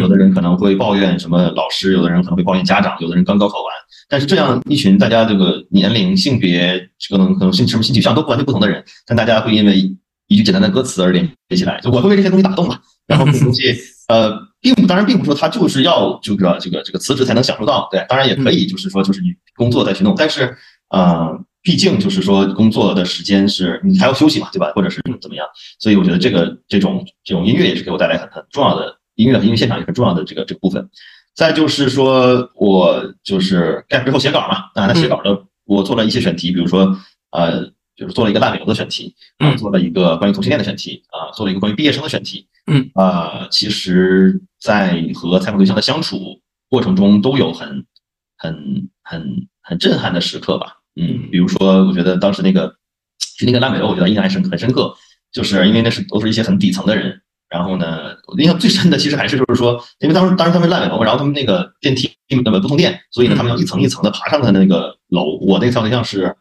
[0.00, 3.74] 有的人可能会抱怨什么老师，有的人可能会抱怨家长，有的人刚高考完。
[4.06, 9.96] 但是这样一群大家这个年龄、性别，可能可能性什么性取向都完全不同的人，但大家会因为。
[10.30, 12.78] 一句简单的歌词而连接起来，就我会为这些东西打动嘛。
[13.06, 13.74] 然后这东西，
[14.06, 20.56] 呃，并不当然并不说他就是要这个这个这个辞职才能享受到，对，当然也可以就是说就是你工作再去弄，但是，
[20.90, 24.70] 呃，毕竟就是说工作的时间是你还要休息嘛，对吧？
[24.76, 25.44] 或者是怎么样？
[25.80, 30.88] 所以我觉得这个这种这种音乐也是给我带来很很重要的音乐音乐现场也很重要的这个这个部分。
[31.34, 36.96] 再就是说我就是干之后写稿嘛，啊，那写稿的我做了一些选题，比如说
[37.32, 37.68] 呃。
[38.00, 47.84] 就是做了一个烂尾楼的选题，啊，做了一个关于同性恋的选题，啊，做了一个关于毕业生的选题，嗯，啊，其实，在和采访对象的相处过程中，都有很、
[48.38, 52.74] 很、很、很震撼的时刻吧，嗯，比如说，我觉得当时那个
[53.36, 54.94] 去那个烂尾楼，我觉得印象还深很深刻，
[55.30, 57.20] 就是因为那是都是一些很底层的人。
[57.50, 65.36] 然后呢，我印象最深的其实还是就是说，因为当时当时他们烂尾楼，然后他们那个电梯那么不通电，所以呢，他们要一层一层的爬上他的那个楼。
[65.40, 66.32] 我那个采访对象是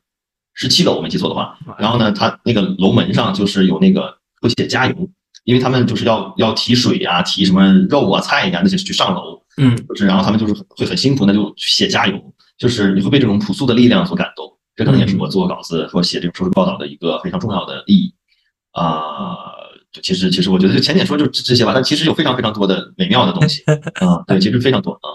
[0.60, 1.58] 十七楼，我没记错的话。
[1.78, 5.10] 然后呢，他那个楼门上就是有那个会写加油，
[5.46, 9.42] 因为他们就是要要提水啊、提什么肉啊、菜呀那些去上楼。
[9.56, 12.22] 嗯，就是然后他们就是会很辛苦，那就写加油，
[12.58, 14.46] 就是你会被这种朴素的力量所感动。
[14.76, 18.14] 这可能也是我做稿子或写这种收视报道的一个非常重要的意义
[18.72, 19.36] 啊。
[19.92, 23.64] 就其实其实我觉得就浅浅说就这些吧，但其实有非常非常多的美妙的东西
[24.00, 24.24] 啊。
[24.28, 25.08] 对，其实非常多啊。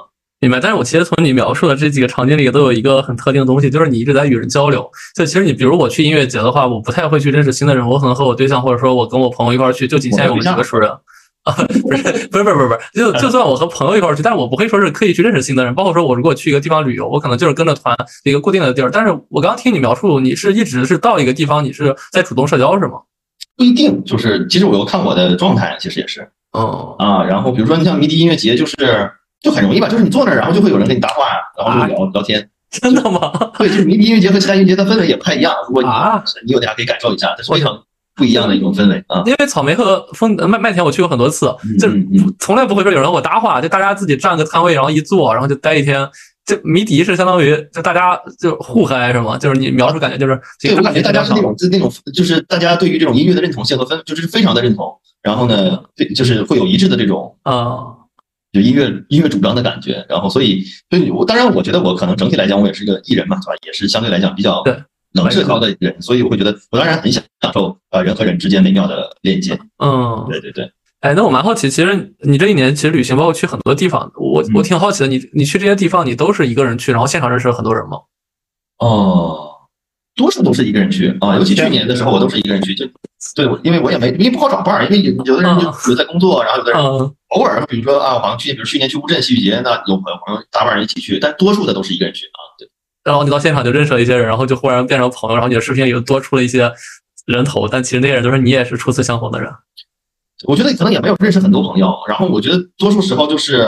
[0.44, 0.61] 明白。
[0.61, 4.88] 但是我其实从你描述的这几个场景里，都有一个很特定的东西，就是你一直在与人交流。
[5.14, 10.90] 就其实你比如我去音乐节的话，我不太会去认识新的人，我可能和我对象或者说我跟我朋友一块去，就仅限于我们几个熟人。
[11.44, 11.52] 啊，
[11.83, 15.74] 不是，不是，不是，不是，就就算我和朋友一块儿去，但是我不会说是刻意去认识新的人。
[15.74, 18.90] 包括说我如果去一个地方旅游，我可能就是跟着团一个固定的地儿。
[18.90, 22.94] 但是我刚刚听你描述，你是一直是到一个地方，你是在主动社交是吗？
[23.59, 26.26] 不一定，就是其实我要看我的状态，其实也是。
[26.52, 28.74] 哦啊，然后比如说你像迷笛音乐节，就是
[29.44, 31.26] 就很容易吧，就是你坐那儿，然后就会有人跟你搭话，
[31.57, 32.48] 然后就聊聊天。
[32.83, 33.30] 真的吗？
[33.57, 35.54] 对，就是迷笛音乐节和其他音乐节的氛围也不太一样。
[35.68, 35.88] 如果你
[36.44, 37.78] 你有大家可以感受一下，这是非常
[38.16, 39.22] 不一样的一种氛围啊。
[39.26, 41.88] 因为草莓和风麦麦田我去过很多次，就
[42.40, 46.09] 从来不会说有人和我搭话，就大家自己占个摊位，然后一坐，然后就待一天。
[46.44, 49.38] 这谜底是相当于就大家就互嗨是吗？
[49.38, 57.78] 就是你描述感觉就是，对我感觉大家是那种就那种就是大家对于这种音乐的认同性和分就是非常的认同，然后呢，对就是会有一致的这种啊，
[58.54, 63.58] 就音乐音乐主张的感觉，然后所以所以我当然我觉得我可能整体来讲我也是一个艺人嘛，对吧？
[63.66, 64.62] 也是相对来讲比较
[65.12, 69.58] 能社交的人，所以我会觉得我当然很享受呃人和人之间美妙的链接。
[69.78, 70.70] 嗯，对对对。
[71.00, 75.06] 哎，那我蛮好奇，其实你这一年其实旅行，包括去很多地方，我我挺好奇的。
[75.06, 77.98] 你你去这些地方，你都是一个人去，然后现场认识了很多人吗？
[78.78, 79.50] 哦，
[80.16, 82.74] 多数都是一个人去啊，尤其去年的时候，我都是一个人去。
[82.74, 82.86] 就
[83.34, 86.80] 对，因为我也没，因为不好找伴儿，因为有有的人就有在工作，然后有的人
[87.34, 92.38] 偶尔，比如说啊，好像去，比如去年去乌镇戏剧节，那有朋友朋友搭伴人一起去，但多数的都是一个人去啊。
[92.58, 92.68] 对，
[93.04, 96.72] 然后你到现场就认识了一些人，然后就忽然变成朋友，然后你的视频里又多出了一些
[97.26, 99.52] 人头，但其实那些人都是你也是初次相逢的人。
[100.44, 103.62] 我觉得可能也没有认识很多朋友，然后我觉得多数时候就是，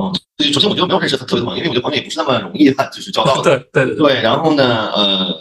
[0.00, 0.12] 嗯，
[0.52, 3.58] 首先我觉得没有认识特别多朋友，因为我觉得朋友也不是那么容易就是交到的。
[3.72, 4.22] 对对对。
[4.22, 5.40] 然后呢，呃，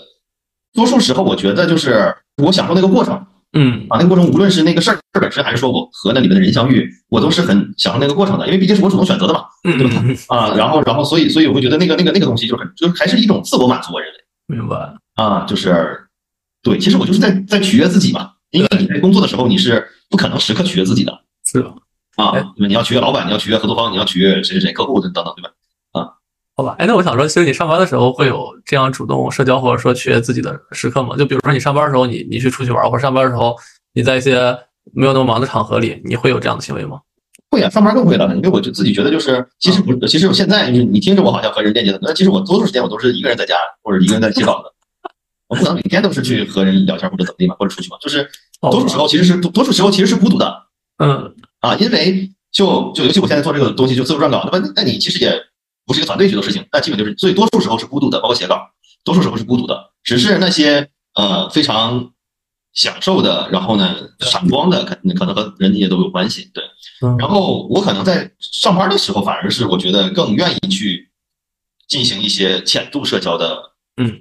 [0.73, 10.03] 多数时候我觉得就是我享受那个过程，嗯，啊，那个过程无论是那个事儿本身，还是说我和那里面的人相遇，我都是很享受那个过程的，因为毕竟是我主动选择的嘛，对吧？
[10.27, 14.17] 啊，然后然后所以所以我会觉得那个那个那个东西就是很就是还是一种自我满足，我认为。
[14.47, 14.93] 明白。
[15.15, 15.99] 啊，就是
[16.63, 18.31] 对，其实我就是在在取悦自己嘛。
[18.51, 21.61] 因为你在工作的时候，你是不可能时刻取悦自己的，是
[22.17, 22.53] 啊，对吧？
[22.67, 25.49] 你要取悦老板，你要取悦合作方，你要取悦谁谁谁客户等等等，对吧？
[26.61, 26.75] 啊，好吧。
[26.77, 31.15] 哎，那我想说，其实你上班的时候会有这样主动社交或者说取悦自己的时刻吗？
[31.17, 33.55] 就比如说你上班的时候，你你去出去玩，或者上班的时候
[33.93, 34.57] 你在一些
[34.93, 36.99] 没有那么忙的场合里，你会有这样的行为吗？
[37.49, 44.71] 会啊，上班更会了，因为我就自己觉得就是，其实不，其实我现在就是你听着我好像和人链接的，但其实我多数时间我都是一个人在家或者一个人在写稿的。
[45.49, 48.25] 我不能每天都是去和人聊天或者怎么地嘛，或者出去嘛，就是
[48.61, 50.63] 多数时候其实是多多数时候其实是孤独的，
[50.99, 55.33] 嗯啊，因为就就尤其我现在做这个东西就自由撰稿，那么那你其实也
[55.85, 58.69] 不是一个团队去做事情，那基本就是所以多数时候是孤独的，包括写稿，
[59.03, 62.13] 多数时候是孤独的，只是那些呃非常
[62.73, 66.63] 享受的，然后呢闪光的，可可能和人也都有关系，对，
[67.19, 71.11] 然后我可能在上班的时候反而是我觉得更愿意去
[71.87, 74.19] 进行一些浅度社交的，嗯。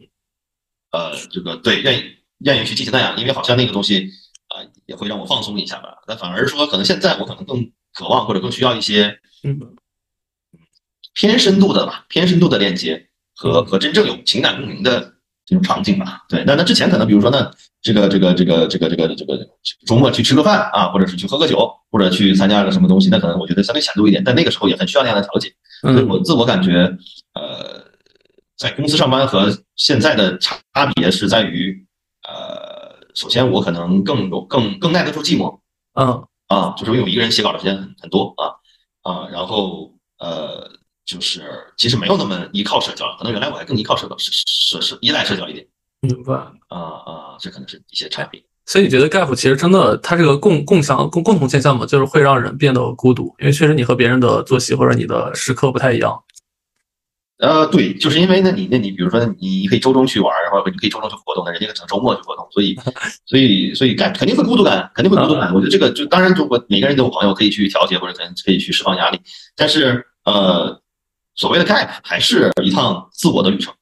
[0.92, 2.03] 呃，这个对，愿意
[2.38, 4.11] 愿意去进行那样，因为好像那个东西
[4.49, 5.99] 啊，也会让我放松一下吧。
[6.05, 9.57] 但反而说，可能现在我可能更渴望或者更需要一些嗯
[11.14, 15.01] 偏深度的吧，偏深度的链接和和真正有情感共鸣的
[15.44, 16.23] 这种场景吧。
[16.29, 17.51] 对，那那之前可能比如说呢，
[17.83, 19.38] 这个这个这个这个这个这个
[19.87, 25.53] 周末去吃个饭啊，或者是去喝个酒，或者去参加个什么东西，那可能我觉得相对浅度一点，但那个时候也很需要那样的调节。
[25.83, 26.96] 所以我自我感觉，
[27.35, 27.81] 呃。
[28.61, 31.83] 在公司上班和现在的差别是在于，
[32.29, 35.61] 呃，首先我可能更有更更耐得住寂寞，
[35.94, 38.53] 嗯啊，就是因为我一个人写稿的时间很很多啊
[39.01, 40.70] 啊，然后呃，
[41.14, 41.42] 就是
[41.77, 45.66] 其实没有那么依靠社交，可能原来我还更依靠社交，是是是依赖社交一点，
[46.01, 46.35] 明白
[46.68, 48.42] 啊啊，这可能是一些差别。
[48.66, 51.85] 所以你觉得 gap 其实真的它这个共共享共共同现象嘛？
[51.85, 56.23] 就是会让人变得孤独，因为确实你和别人的作息或者你的时刻不太一样。
[57.38, 62.79] 呃，对，就是因为那你那你比如说你可以周中去玩，然后你可以周中去活动，那人家可能周末去活动，所以
[63.25, 65.53] 所以所以感肯定会孤独感，肯定会孤独感。
[65.55, 69.18] 我觉得这个就当然就我每个人都有朋友可以去调节或者可能可以去释放压力，
[69.57, 70.79] 但是呃，
[71.40, 73.72] 所谓的 gap 还是一趟自我的旅程。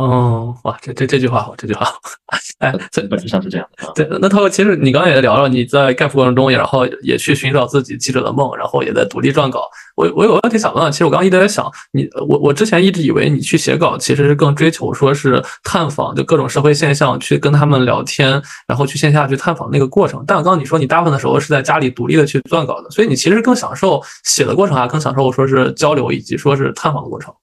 [0.00, 1.98] 哦，哇，这这这句话好，这句话好，
[2.60, 3.92] 哎，这本质上是这样的。
[3.94, 9.62] 对，那涛哥，其实你刚刚也聊了，你在干副过程中，然后也去寻找自己记者的梦，然后也在独立撰稿。
[9.96, 20.24] 我我有个问题想问，其实我刚刚一直在想，你我我之前一直以为你去写稿其实是更追求说是探访，就各种社会现象去跟他们聊天，然后去线下去探访那个过程。
[20.26, 27.34] 但刚刚你说你大部分的时候是在家里独立的去撰稿的，所以你其实更享受写的过程啊，更享受说是交流以及说是探访的过程。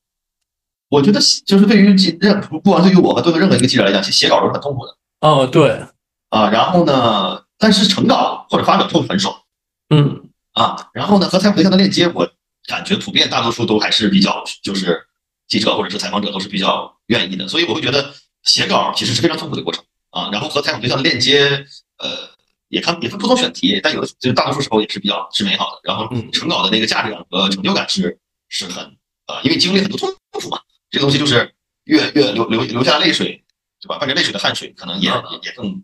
[0.89, 4.95] 我觉得就是对于记任不管对于我和对于任何一个记者来讲，写写稿都是很痛苦的。
[5.19, 5.83] 哦，对，
[6.29, 9.35] 啊，然后呢，但是成稿或者发表就很爽。
[9.89, 12.29] 嗯，啊，然后呢，和采访对象的链接，我
[12.67, 15.05] 感觉普遍大多数都还是比较，就是
[15.47, 20.29] 记者或者是采访者都是比较愿意的，所以我会觉得写稿其实是非常痛苦的过程啊。
[20.31, 21.65] 然后和采访对象的链接，
[21.97, 22.09] 呃，
[22.69, 25.81] 也看也分不同选题，但有的就是大多数时候也是比较是美好的。
[25.83, 28.17] 然后成稿的那个价值感和成就感是
[28.49, 28.83] 是很
[29.25, 30.59] 啊，因为经历很多痛苦嘛。
[30.89, 31.53] 这个东西就是
[31.85, 33.43] 越越流流流下泪水，
[33.81, 33.97] 对吧？
[33.97, 35.83] 伴着泪水的汗水，可能也也也更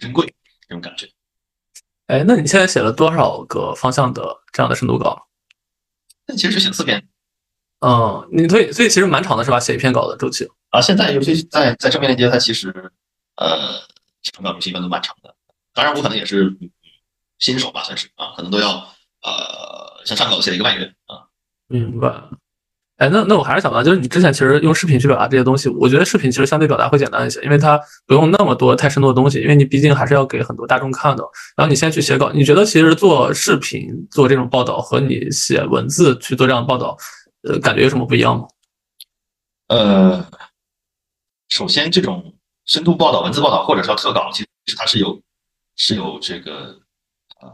[0.00, 0.26] 珍贵，
[0.68, 1.08] 这种感觉。
[2.06, 5.28] 哎，那你现在写了多少个方向的这样的深度稿？
[6.26, 7.08] 那其实写四篇。
[7.80, 9.58] 嗯，你所以所以其实蛮长的是吧？
[9.58, 10.80] 写一篇稿的周期啊。
[10.80, 12.68] 现在尤其在在正面链接，它其实
[13.36, 13.80] 呃，
[14.22, 15.34] 成稿周期一般都蛮长的。
[15.72, 16.56] 当然，我可能也是
[17.38, 18.68] 新手吧，算是啊，可能都要
[19.22, 21.26] 呃，像上稿写了一个半月啊。
[21.66, 22.08] 明白。
[23.02, 31.24] 哎，那那我还是想问，就是你之前其实用视频去表达这些东西，我觉得视频其实相对表达会简单一些，因为它不用那么多太深度的东西，因为你毕竟还是要给很多大众看的。
[31.56, 36.96] 然后你先去写稿，你觉得其实做视频做这种报道和你写文字去做这样的报道，
[37.42, 38.46] 呃，感觉有什么不一样吗？
[39.66, 40.24] 呃，
[41.48, 42.32] 首先这种
[42.66, 45.20] 深度报道、文字报道或者说特稿，其实它是有
[45.74, 46.78] 是有这个
[47.40, 47.50] 呃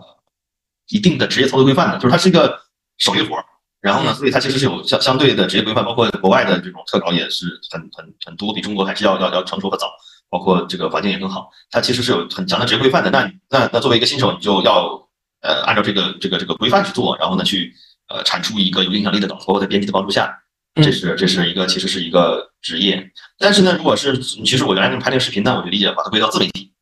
[0.89, 2.61] 一定的职业操作规范的，就是它是一个
[2.99, 3.43] 手艺活儿。
[3.81, 9.89] 然后呢，所以它其实是有相相对的职业规范，包括国外的这种特稿也是很很很多，比中国还是要要要成熟和早，
[10.29, 11.49] 包括这个环境也更好。
[11.71, 13.11] 它其实是有很强的职业规范的。
[13.11, 15.09] 那那那作为一个新手，你就要
[15.43, 17.73] 呃按照这个这个这个规范去做，然后呢去
[18.09, 20.37] 呃产出一个有影响力的稿，包括在编辑的帮助下，
[20.75, 23.09] 这是这是一个其实是一个职业。
[23.39, 26.73] 但是呢，如果是其实我原来拍那个视频呢，我就理解把它归到自媒体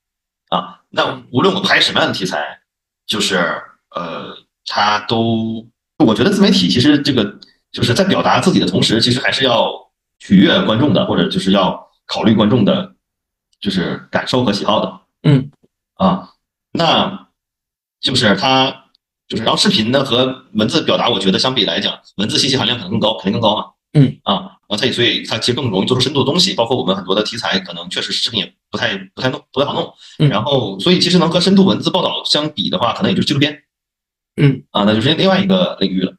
[0.49, 0.81] 啊。
[0.89, 2.61] 那无论我拍什么样的题材，
[3.07, 3.37] 就是
[3.91, 5.69] 呃它都。
[6.07, 7.39] 我觉得自媒体其实这个
[7.73, 9.71] 就是在表达自己的同时，其实还是要
[10.19, 12.95] 取悦观众的，或者就是要考虑观众的，
[13.61, 15.01] 就是感受和喜好的。
[15.25, 15.51] 嗯，
[15.97, 16.31] 啊，
[16.73, 17.27] 那
[18.01, 18.85] 就是它
[19.29, 23.65] 就是然后视频呢和文字表达，我觉得相比来讲，文字信息含量可能更高，肯定更高嘛。
[23.93, 24.35] 嗯，啊，
[24.69, 30.29] 然后它所以它其实更容易做出深度的东西，包括我们很多的题材，可能确实视频也不太不太弄不太好弄。
[30.29, 33.63] 然后所以其实能和深度文字报道相比的话，可能也就是纪录片。
[34.37, 36.13] 嗯啊，那就是另外一个领域了。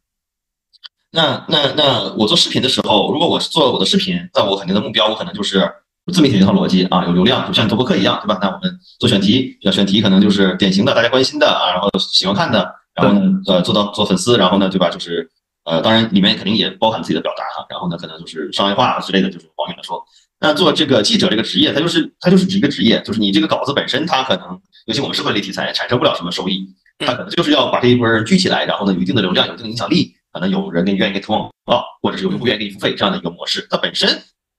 [1.11, 5.71] 那那那我做视频的时候，如果我是做我的视频，那我肯定的目标，我可能就是
[6.11, 8.37] 自媒体这套逻辑啊，有流量，就像做播客一样，对吧？
[8.41, 14.89] 那我们做选题，选题可能就是典型的大家关心的啊，然后喜欢看的，然后呢，呃，做到做粉丝，然后呢，对吧？
[14.89, 15.29] 就是
[15.63, 20.03] 呃，当然里面肯定也包含自己的表达哈，然后呢，可能就是商业化之类的，就是方面来说。
[20.39, 26.67] 那做这个记者这个职业，它就是它就是指一个职业，就是你这个稿子本身，它可能尤其我们社会类题材产生不了什么收益。
[26.99, 33.67] 他可能就是要把这一波人聚起来，然后呢，有一定的流量，有一定的影响力，可能有人给你愿意给你投广告，或者是有用户愿意给你付费这样的一个模式。
[33.69, 34.09] 它本身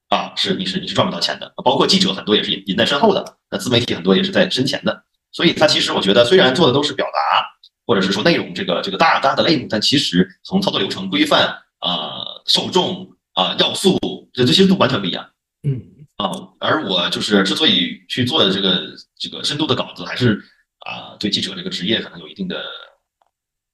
[0.07, 1.51] 啊，是你是你是赚不到钱的。
[1.65, 5.03] 包括记者很多也是隐隐在身后的，那自媒体很多也是在身前的。
[5.31, 7.45] 所以它其实我觉得，虽然做的都是表达
[7.85, 11.45] 或者是说内容这个这个大大的类目，但其实从操作流程规范
[11.79, 13.99] 啊、受众啊、要素
[14.31, 15.29] 这这些都完全不一样。
[15.67, 15.81] 嗯
[16.15, 20.41] 啊，而我就是之所以去做的这个这个深度的稿子，还是。
[20.79, 22.63] 啊，对记者这个职业可能有一定的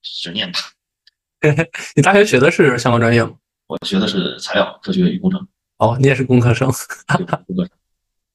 [0.02, 0.60] 执念吧。
[1.96, 3.34] 你大学学的是相关专业吗？
[3.68, 5.48] 我学的是材料科学与工程。
[5.78, 6.68] 哦，你也是工科生。
[7.08, 7.70] 工科生。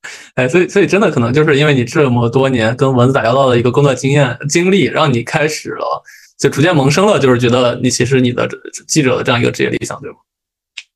[0.35, 6.02] 哎，所以所以真的可能就是因为你这么多年跟文字打交道的一个工作经验经历，让你开始了
[6.38, 8.48] 就逐渐萌生了，就是觉得你其实你的
[8.88, 10.16] 记者的这样一个职业理想，对吗？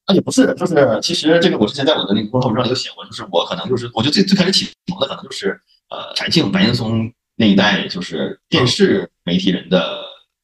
[0.07, 5.61] 啊，也不是，就是其实这个我之前在我的那个公众号文章里有写过，就是我可能就是我觉得最最开始启蒙的可能就是
[5.91, 7.13] 呃柴静、白岩松。
[7.37, 9.81] 那一代就是电视媒体人的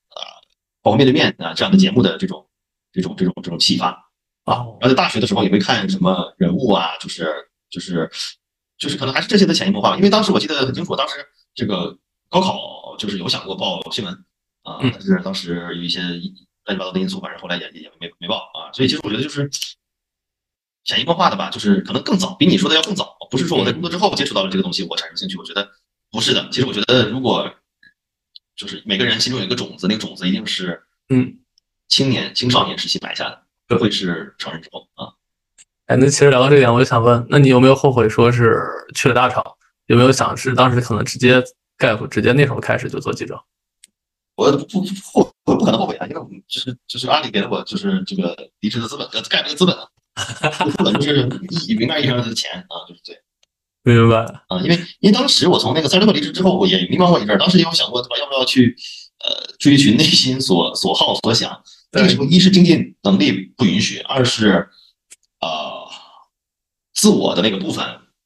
[0.09, 0.19] 啊，
[0.83, 2.45] 包括面对面啊这样的节目的这种
[2.93, 3.91] 这种这种这种启发
[4.45, 4.55] 啊。
[4.81, 7.33] 然后在大学的时候也会看什么人物啊，就是
[7.71, 8.11] 就是
[8.77, 9.97] 就是可能还是这些的潜移默化。
[9.97, 11.15] 因为当时我记得很清楚，当时
[11.55, 11.97] 这个
[12.29, 14.13] 高考就是有想过报新闻
[14.65, 18.73] 啊，但是当时有一些乱七八糟的因素，反正后来也也没没报啊。
[18.73, 19.49] 所以其实我觉得就是
[20.83, 23.17] 潜移默化的吧，就是可能更早，比你说的要更早。
[23.31, 25.37] 不是说我在工作之后接触到了这个东西，我产生兴趣。
[25.37, 25.71] 我觉得。
[26.11, 27.51] 不是的，其实我觉得，如果
[28.57, 31.39] 就是每个人心中有一个种子，那个种子一定是嗯，
[31.89, 35.15] 青年、青少年时期埋下的，不会是成人之后啊。
[35.87, 38.63] 哎，那其实聊到这点，我就想问，那你有没有后悔说是
[38.95, 39.45] 去了大厂？
[39.87, 41.43] 有没有想是当时可能直接
[41.79, 43.41] gap，直接那时候开始就做记者？
[44.37, 44.81] 我不
[45.13, 49.89] 后我不可能后悔啊，因为我们就是就是阿里给了我就是这个离职的资本，呃，gap 的资本啊，
[50.71, 51.29] 资本就是
[51.67, 53.23] 意明白意义上的钱啊，就是这样。
[53.83, 54.17] 明白
[54.49, 58.17] 啊，因为因为当时我从那个三十多离职之后，我也迷茫过一阵儿，当时也有想过，对吧？
[58.19, 58.77] 要不要去
[59.25, 61.63] 呃追寻内心所所好所想？
[61.93, 64.69] 那个时候，一是经济能力不允许，二是
[65.41, 65.89] 呃
[66.93, 67.83] 自我的那个部分，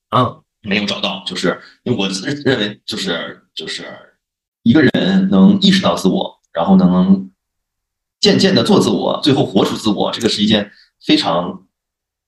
[0.08, 1.22] 啊，没有找到。
[1.24, 3.84] 就是因为我认认为，就是就是
[4.64, 7.30] 一个人能意识到自我，然后能
[8.20, 11.64] 渐渐的做自我，最后活出自我，这个是一件非常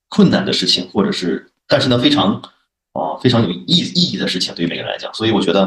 [0.08, 2.40] 困难的事情，或者是但是呢，非常。
[2.96, 5.64] 哦，非常有意意义的事情，对于每个人来讲，所以我觉得，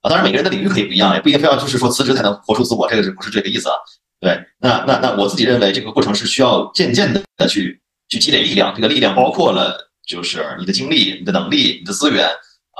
[0.00, 3.76] 啊，当然每个人的领域可以不一样，也不一定非要就是说辞职才能活出自我，这个是不是这个意思啊？
[4.18, 12.26] 对，那那那我自己认为这个过程是需要渐渐的去去积累力量，这个力量包括了就是你的精力、你的能力、你的资源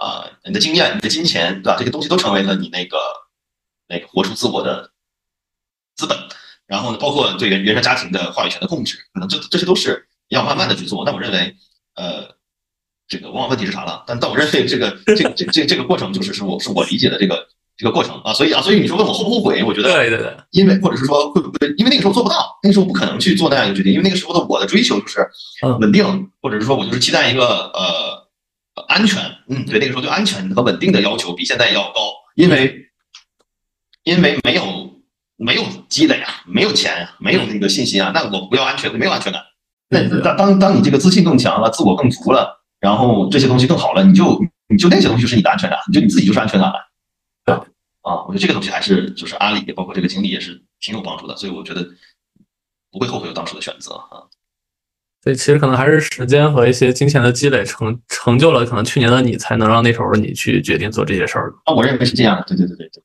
[0.00, 1.76] 啊、你的经验、你的金钱，对吧？
[1.78, 2.96] 这些东西都成为了你那个
[3.88, 4.90] 那个活出自我的
[5.94, 6.16] 资本。
[6.66, 11.04] 然后呢，包括对原原生家庭的话语权的控制，可能这这些都是要慢慢的去做。
[11.04, 11.54] 那我认为，
[11.96, 12.35] 呃。
[13.08, 14.02] 这个往往问题是啥了？
[14.06, 17.46] 但但我认为这个这个这这这个过程就是是我是我理解的这个
[17.76, 19.62] 这个过程啊，所以啊，所以你说问我后不后悔？
[19.62, 25.26] 我觉得对对对，因为或者是说会不会因为那个时候做不到，那个时候不可能去做那样一个决定，因为那个时候的我的追求就是
[25.80, 26.04] 稳定，
[26.40, 32.00] 或者是说我就是期待一个呃安全，嗯，对，那个时候对安全和稳定的要求比现在要高，
[32.34, 32.86] 因为
[34.04, 34.90] 因为没有
[35.36, 39.42] 没有积累啊，没有钱啊，没有那个信心啊，那我不要安全，没有安全感。
[39.88, 42.55] 那当当当你这个自信更强了，自我更足了。
[42.80, 46.76] 然后这些东西更好了，你就你就那些东西就是你的安全感，你就你自己就是安全感了。
[47.44, 47.54] 对
[48.02, 51.86] 啊，我觉得这个东西还是就是阿里，包括这个经历也是挺有帮助的，所以我觉得
[52.90, 54.22] 不会后悔有当初的选择啊。
[55.22, 61.52] 所以其实可能还是时间和一些金钱的积累成成就了可能去年的你，才能让那时候你去决定做这些事儿。
[61.64, 62.44] 啊，我认为是这样的。
[62.44, 63.02] 对对对对对。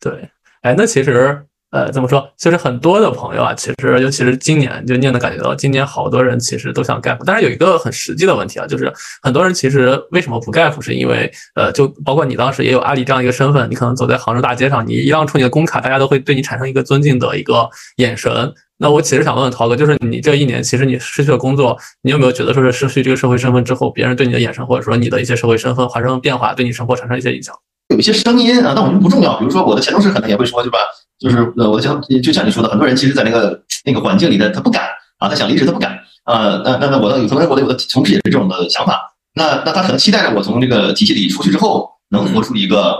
[0.00, 0.30] 对，
[0.62, 1.46] 哎，那其实。
[1.70, 2.28] 呃，怎么说？
[2.36, 7.18] 其实很多的朋友啊，其实尤其是今年，就你也能感觉到，今年好多人其实都想 gap。
[7.24, 8.92] 但是有一个很实际的问题啊，就是
[9.22, 10.80] 很多人其实为什么不 gap？
[10.80, 18.52] 是因为呃，就包括你当时也有阿里这样一个身份，你可能走在杭州大街上，你一亮出你的工卡，大家都会对你产生一个尊敬的一个眼神。
[18.82, 27.54] 那我其实想问问涛哥，就是你这一年，其实你失去了工作，你有没有觉得说是失去这个社会身份之后，别人对你的眼神，或者说你的一些社会身份发生变化，对你生活产生一些影响？
[27.90, 29.36] 有一些声音啊，但我觉得不重要。
[29.38, 30.78] 比如说我的前同事可能也会说，对吧？
[31.18, 34.88] 就是呃，我像就像你说的，很多人其实，在那个那个环境里的，他不敢
[35.18, 36.62] 啊，他想离职，他不敢啊。
[36.64, 39.00] 那那那我的有可能我的有的同事也是这种的想法。
[39.34, 42.96] 那那他可能期待着我从这个体系里出去之后，能活出一个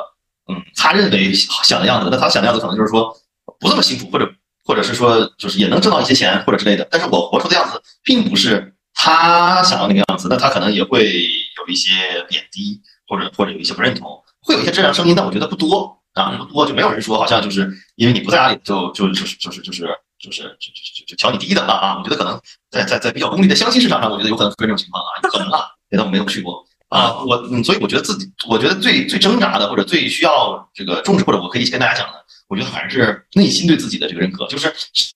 [0.49, 2.09] 嗯，他认为想的样子。
[2.11, 3.17] 那他想的样子可能就是说
[3.59, 4.29] 不这么辛苦，或者
[4.65, 6.87] 或者是说就是也能挣到一些钱或者之类的。
[6.91, 11.95] 但是我活出的样子并不是他想要那个样子，那他可能也会有一些
[12.29, 15.97] 贬低，或者或者有一些不认同，会有一些这样声音，但我觉得不多。
[16.15, 19.87] 啊，不多就没有人说，好像就是因为你不在阿里，就就就是就是就是
[20.19, 21.97] 就是就就就瞧你低等了啊！
[21.97, 22.39] 我觉得可能
[22.69, 32.15] 在在在比较功利的相亲市场上，我觉得有可能出现这种情况啊，有可能啊，别的我没有去过啊，我嗯，所以我觉得自己，我觉得最最挣扎的或者最需要这个重视或者我可以跟大家讲的，
[32.49, 34.75] 我觉得反而是内心对自己的这个认可，就是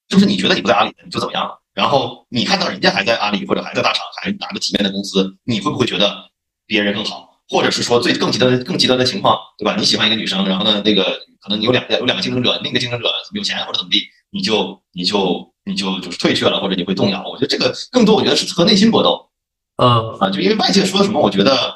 [0.08, 1.60] 就是你觉得你不在阿里，你就怎么样了？
[1.74, 6.30] 然后你看到人家还在阿里或者还在大厂，还拿着体面的公司，你会不会觉得
[6.68, 7.33] 别人更好？
[7.48, 9.76] 或者是说最更极端的更极端的情况，对吧？
[9.76, 11.04] 你喜欢一个女生，然后呢，那个
[11.42, 17.22] 可能你有两个有两个竞争者，另一个竞争者有钱或者怎么地，你就你就你就就是退却了，或者你会动摇。
[17.28, 19.30] 我觉得这个更多，我觉得是和内心搏斗。
[19.76, 21.74] 嗯啊，就因为外界说什么，我觉得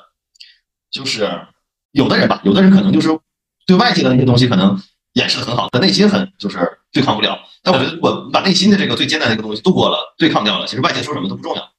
[0.91, 1.31] 就是
[1.93, 3.09] 有的人吧，有的人可能就是
[3.67, 4.81] 对外界的那些东西可能
[5.15, 6.59] 掩饰的很好，但内心很就是
[6.93, 7.39] 对抗不了。
[7.63, 11.73] 但我觉得如果把内心的这个最艰难的一个东西度过了，对抗掉了，其实外界说什么都不重要。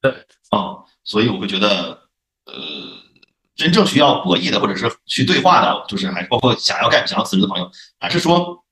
[0.00, 0.12] 对
[0.50, 1.98] 啊，所以我会觉得
[2.46, 3.03] 呃。
[3.56, 8.64] 真正需要博弈的，或者是去对话的，就是还包括想要干、想要辞职的朋友，还是说，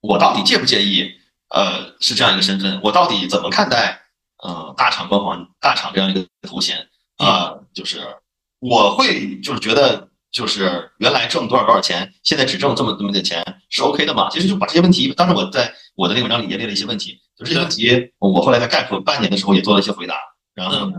[0.00, 1.10] 我到底介不介意？
[1.48, 4.02] 呃，是这样一个身份，我到底怎么看待？
[4.44, 6.76] 呃，大厂光环、大厂这样一个头衔
[7.16, 8.00] 啊，就是
[8.60, 14.28] 我会就是觉得，就是原来挣多少多少钱，现在只挣这么这么点钱是 OK 的嘛？
[14.28, 20.16] 其实就把这些问题，当时我在我的那个文章里也列了一些问题，就这些问题，我后来在 gap 半年的时候也做了一些回答，
[20.54, 20.98] 然后呢，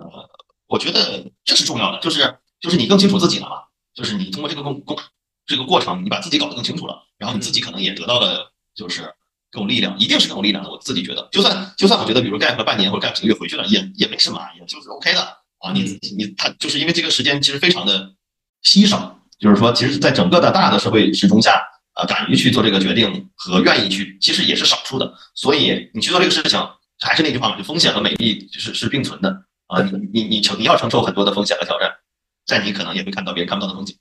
[0.68, 2.36] 我觉得这是重要的，就是。
[2.60, 3.56] 就是你更清楚自己了嘛？
[3.94, 4.98] 就是你通过这个工工
[5.46, 9.14] 这个过程，你把自己搞得更清楚了，然后你自己可能也得到了就是
[9.52, 10.70] 更有力量，一定是更有力量的。
[10.70, 15.22] 我自己觉得，就算就算我觉得，比如 gap 了半年或者 gap 几个月回去了，也也没什么，也就是 OK 的
[15.60, 15.72] 啊。
[15.74, 18.14] 你你他就是因为这个时间其实非常的
[18.62, 21.62] 稀少，就是说，其实在整个的大的社会时钟下，
[21.94, 25.14] 啊，敢于去做这个决定和愿意去，其实也是少数的。
[25.34, 26.60] 所以你去做这个事情，
[27.00, 29.46] 还是那句话嘛，就风险和美丽就是是并存的。
[29.68, 31.92] 啊，你你你承你要承受很多的风险和挑战，
[32.50, 33.96] 在你可能也会看到别人看不到的风景。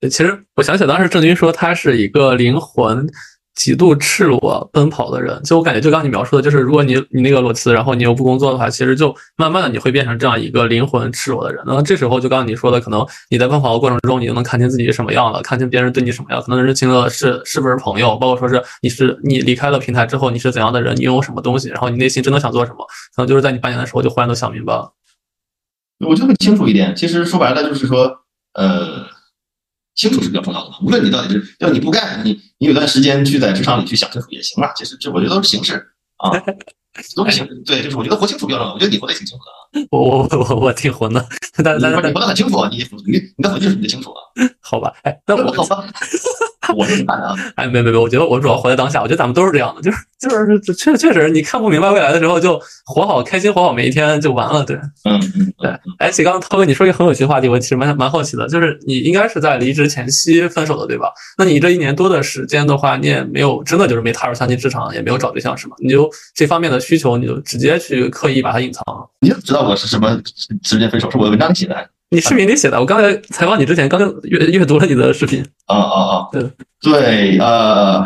[0.00, 3.06] 对，其实我想起当时郑钧说他是一个灵魂。
[3.54, 11.62] 极度赤裸奔跑的人，就我感觉，就刚你描述的，就是如果你你那个裸辞，然后你又不工作的话，其实就慢慢的你会变成这样一个灵魂赤裸的人。
[11.66, 22.78] 那这时候就刚你说的，可能你在奔跑的过程中，你就能看清自己是什么样的，看清别人对你什么样，可能认清了是是不是朋友，包括说是你是你离开了平台之后，你是怎样的人，你拥有什么东西，然后你内心真的想做什么，
[23.14, 24.90] 可能就是在你半年的时候就忽然都想明白了。
[26.08, 28.24] 我觉得很清楚一点，其实说白了就是说，
[28.54, 29.06] 呃。
[29.94, 34.72] 清楚是比较重要的嘛，无论你到底是要你不干，你你有段时间去在职场里去想清楚也行嘛。
[34.72, 35.74] 其实这我觉得都是形式
[36.16, 36.30] 啊，
[37.14, 37.54] 都是形式。
[37.66, 38.72] 对，就是我觉得活清楚比较重要。
[38.72, 39.61] 我觉得你活得挺清楚的啊。
[39.90, 41.24] 我我我我挺混的，
[41.62, 44.20] 但但你混得很清楚，你你你的混就是你的清楚啊。
[44.60, 45.84] 好吧，哎，那我好吧。
[46.76, 49.02] 我是看啊，哎，没没没，我觉得我主要活在当下。
[49.02, 54.64] 我觉得咱们都是这样的，就是就是确确实，你看不明白未来的时候，就活好开心，活好每一天就完了。
[54.64, 55.70] 对，嗯嗯，对。
[55.98, 61.12] 哎，其实刚刚涛哥你说一个很有趣的话题，我其实蛮蛮好奇的，就是你应该是在离职前夕分手的，对吧？
[61.36, 65.74] 那你这一年多的时间的话，你也没有真的就是没踏入相亲市场，也没有找对象，是吗？
[65.82, 68.82] 你就这方面的需求，你就直接去刻意把它隐藏。
[69.20, 70.20] 你怎么知道我是什么
[70.62, 71.10] 直接分手？
[71.10, 71.90] 是我的文章写的。
[72.10, 75.42] 你视频里写的，我刚才采访你之前刚阅阅读了你的视频。
[75.66, 76.28] 啊啊啊！
[76.30, 76.50] 对
[76.82, 78.04] 对，呃，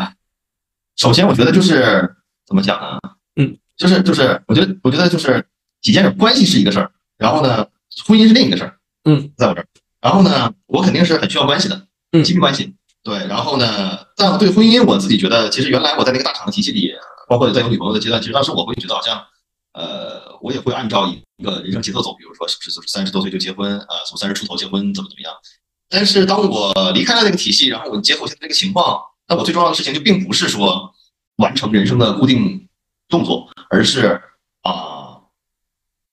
[0.95, 2.97] 首先我觉得就是怎么讲呢？
[3.35, 5.43] 嗯，就是就是，我觉得我觉得就是
[5.81, 7.67] 几件事，关系是一个事儿，然后呢，
[8.05, 8.77] 婚姻是另一个事儿。
[9.03, 9.65] 嗯，在我这儿，
[9.99, 11.81] 然后呢，我肯定是很需要关系的，
[12.13, 12.73] 嗯，亲密关系。
[13.03, 16.93] 对，然后呢，但对婚姻，我自己觉得，其实原来我在那个大厂的体系里，
[17.27, 19.21] 包括在有女朋友的阶段，其实当时我会觉得好像。
[19.73, 25.33] 呃，我也会按照一个人生节奏走，比如说是不是就是三十多岁就结婚啊，从三十出头结婚怎么怎么样。
[25.89, 30.93] 但是当我离开了那个体系，然后我结合现在这个情况，那我最重要的事情就并不是说
[31.37, 32.67] 完成人生的固定
[33.07, 34.21] 动作，而是
[34.63, 35.19] 啊，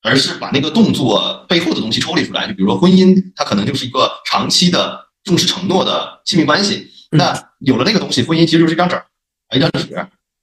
[0.02, 2.46] 而是把那个动作背后的东西抽离出来。
[2.46, 6.90] 就比如说婚姻，它可能就是一个长期的重视承诺的亲密关系。
[7.10, 9.02] 那有了那个东西，婚姻其实就是一张纸，
[9.54, 9.94] 一张纸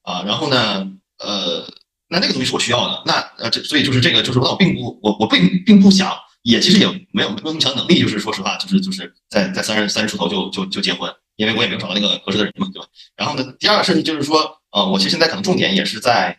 [0.03, 0.23] 啊。
[0.25, 0.87] 然后呢，
[1.19, 1.65] 呃。
[2.11, 12.87] 那那个东西是我需要的，那呃这所以就是这个就是那我并不我我并并不想，也其实也没有没有那么强能力，就是说实话，就是就是在在三十三十出头就就就结婚，因为我也没有找到那个合适的人嘛，对吧？
[13.15, 16.37] 然后呢，第二个事情就是说，呃，我其实现在可能重点也是在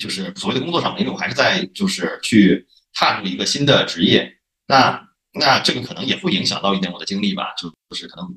[0.00, 4.28] 就是所谓的工作上，因为我还是在就是去踏入一个新的职业，
[4.66, 8.28] 那那这个可能也会影响到一点我的精力吧，就就是可能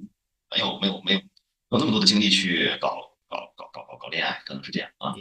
[0.51, 1.23] 没有没有没有没
[1.71, 2.95] 有那么多的精力去搞
[3.27, 5.15] 搞搞搞搞搞恋爱，可能是这样啊。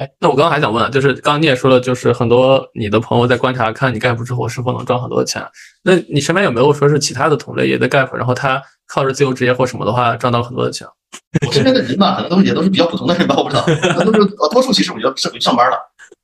[0.00, 5.46] 哎，那我刚刚还想问，就是刚刚你也说了，就是很多你的朋友在观察，看你 gap 之后是否能赚很多钱。
[5.82, 10.88] 那你身边有没有说是其他的同类也在 gap，然后他靠着自由职业或什么的话赚到很多的钱？
[11.46, 13.62] 我身边的人吧，可能都是也都是比较普通的人吧，我不知道，
[14.02, 15.76] 都是多数其实我觉得是去上班了。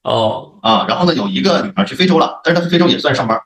[0.05, 3.39] 哦啊，然后呢，有一个女孩去非洲了，但是她去非洲也算上班。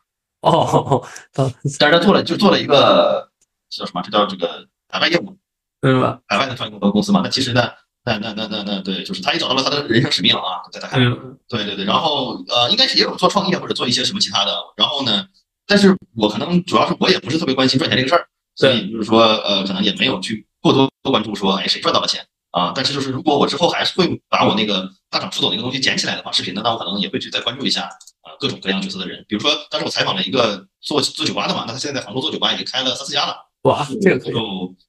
[0.42, 1.02] 哦，
[1.34, 3.28] 但是她做了就做了一个
[3.68, 4.00] 叫什么？
[4.04, 4.48] 这叫这个
[4.90, 5.36] 海外业务，
[5.80, 6.20] 对吧？
[6.28, 7.20] 海外的创业公司嘛。
[7.24, 7.68] 那其实呢？
[8.02, 11.16] 那那那那那对，就是他也找到了他的人生使命啊，在他看来，
[11.48, 15.26] 对对对，然后呃，应该是也有做创业或者做一些什么其他的，然后呢，
[15.66, 18.26] 但是我可能主要是我也不是特别关心赚钱这个事儿，
[18.56, 34.34] 所以就是说呃，可能也没有去过多多关注说哎谁赚到了钱啊，但是就是如果我之后还是会把我那个大厂出走那个东西捡起来的话，视频的，那我可能也会去再关注一下啊各种各样角色的人，比如说当时我采访了一个做做酒吧的嘛，那他现在在杭州做酒吧已经开了三四家了，哇，这个可以，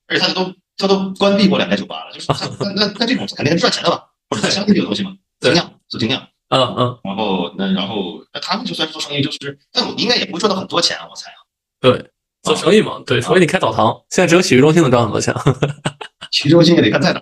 [0.07, 0.53] 而且他都。
[0.77, 2.27] 他都关闭过两家酒吧了，就是
[2.59, 11.35] 那那那这种肯定是赚钱的吧，或者相信这个东西嘛，精酿做精酿，嗯嗯，然后那然后那他们就算是做生意，就是但我应该也不会赚到很多钱啊，我猜啊。
[11.79, 12.11] 对，
[12.43, 15.33] 做生意嘛，对，除非你开澡堂，现在只有洗浴中心能赚很多钱。
[16.31, 17.21] 洗浴中心也得看在哪。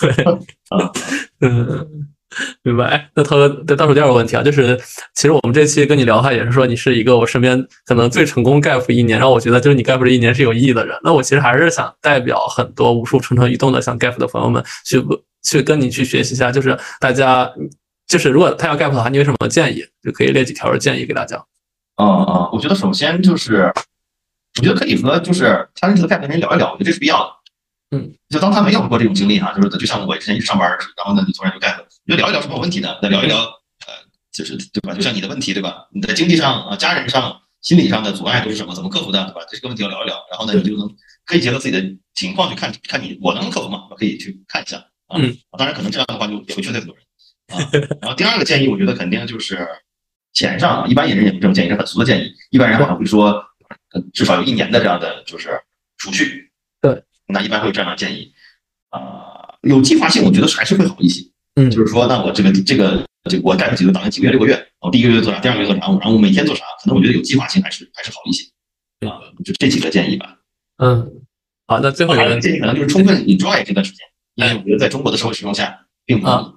[0.00, 0.24] 对，
[0.70, 0.92] 啊，
[1.40, 2.11] 嗯。
[2.62, 4.76] 明白，那涛哥，再倒数第二个问题啊，就是
[5.14, 10.96] 其实我们这期跟你聊的话，也是说你是一个我身边可能最成功 gap 一年，然后我觉得就是你 gap 这一年是有意义的人。
[11.04, 15.02] 那我其实还是想代表很多无数蠢蠢欲动的想 gap 的朋友们，去
[15.42, 17.50] 去跟你去学习一下，就是大家
[18.06, 19.84] 就是如果他要 gap 的话，你有什么建议？
[20.02, 21.36] 就可以列几条建议给大家。
[21.96, 23.72] 嗯嗯，我觉得首先就是，
[24.58, 27.41] 我觉得可以和就是他认识的 gap 的人聊一聊，我觉得这是必要的。
[27.92, 31.76] 嗯，就当他没有过这种经历哈，就是就像我之前一直上班，然后呢，你突然就 gap。
[32.06, 33.92] 就聊一聊是没有问题呢，再聊一聊，呃，
[34.32, 34.92] 就是对吧？
[34.94, 35.86] 就像你的问题对吧？
[35.92, 38.74] 你在经济上啊、家人上、心理上的阻碍都是什么？
[38.74, 39.46] 怎么克服的对吧？
[39.48, 40.88] 这个问题要聊一聊，然后呢，你就能
[41.26, 43.86] 可以结合自己的情况去看看你我能克服吗？
[43.90, 45.20] 我可以去看一下啊。
[45.58, 47.04] 当然，可能这样的话就也会劝退很多人
[47.54, 47.70] 啊。
[48.00, 49.68] 然后第二个建议，我觉得肯定就是
[50.32, 52.32] 钱上，一般人也不这种建议，是很俗的建议。
[52.50, 53.44] 一般人可能会说，
[54.12, 55.50] 至少有一年的这样的就是
[55.98, 56.50] 储蓄。
[57.32, 58.32] 对，那一般会有这样的建议
[58.90, 59.56] 啊。
[59.62, 61.22] 有计划性，我觉得还是会好一些。
[61.54, 68.44] 嗯，就是说，那我这个这个这我概括几个档，几个月六个月，我第一个月做啥，第二个月做啥，然后我每天做啥，可能我觉得有计划性还是还是好一些
[69.08, 70.38] 啊，就这几个建议吧。
[70.78, 71.10] 嗯，
[71.66, 76.54] 好，那最后一个建议可能就是充分 enjoy 这段时间，因为我觉得在中国的社会使用下并不啊，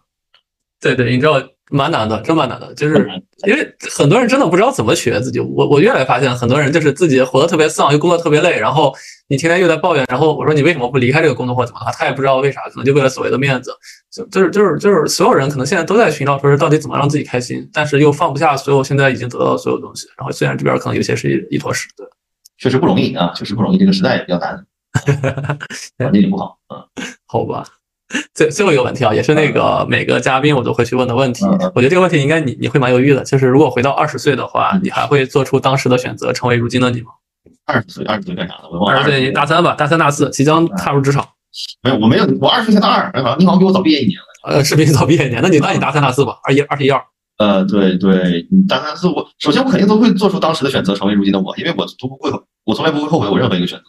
[0.80, 1.55] 对对，你知道。
[1.72, 3.09] 蛮难的，真蛮难的，就是
[3.47, 5.39] 因为很多人真的不知道怎么学自己。
[5.39, 8.93] 我我越来发现，很多人就是自己活得特别丧，又工作特别累，然后
[9.28, 13.72] 你天天又在抱怨，然后我说你为什么不离开这个工作或怎么的，他也不知道为啥，可能就为了所谓的面子，
[14.11, 20.07] 就就是就是就是所有人可能现在都在寻找说是到底怎么让自己开心，但是又放不下所有现在已经得到的所有东西。
[20.18, 22.05] 然后虽然这边可能有些是一一坨屎，对，
[22.59, 24.66] 确实不容易啊，确实不容易，这个时代也比较难，
[25.97, 26.86] 环境也不好啊，
[27.26, 27.66] 好吧。
[28.36, 31.43] 最最后一个问题啊，也是那个每个嘉宾我都会去问的问题。
[31.74, 37.08] 我觉得这个问题应该你你会蛮犹豫的，就是如果回到二十岁的话，你还会做出当时的选择，成为如今的你吗？
[37.66, 38.70] 二十岁，二十岁干啥呢？
[38.88, 41.28] 二十岁大三吧，大三大四即将踏入职场。
[41.82, 43.12] 没有，我没有，我二十岁才大二。
[43.39, 44.26] 你好像比我早毕业一年了。
[44.53, 47.01] 呃，是比你早毕业一年，那你那你大三大四吧，二一二十一二。
[47.39, 52.32] 呃，对对，你大三四我首先我肯定都会做出当时的选择，成为如今的我，因为我从不会，
[52.66, 53.86] 我从来不会后悔我任何一个选择。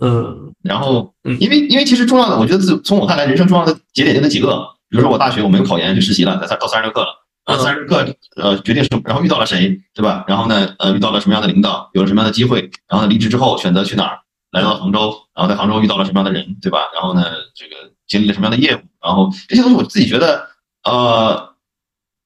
[0.00, 7.08] 嗯，然后，因为因为其实重要的，我觉得自从我看来，人生重要的节点就那几个，比如说我大学我没有考研去实习了，在三到三十课了，
[7.44, 10.24] 啊，三十课呃决定什么，然后遇到了谁，对吧？
[10.28, 14.20] 然后呢，呃，遇到了什么样的领导，有了什么样的机会，然后呢，离职之后选择去哪儿，
[14.52, 16.78] 来到杭州，然后在杭州遇到了什么样的人，对吧？
[16.94, 17.24] 然后呢，
[17.56, 20.46] 这个经历了什么样的业务，然后这些东西我自己觉得，
[20.84, 21.54] 呃，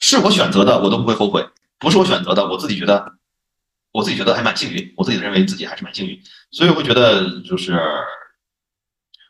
[0.00, 1.40] 是我选择的，我都不会后悔；
[1.78, 3.12] 不是我选择的，我自己觉得。
[3.92, 6.18] 我自己觉得还蛮幸运，我自己认为自己还是蛮幸运，
[6.50, 7.78] 所以我会觉得就是，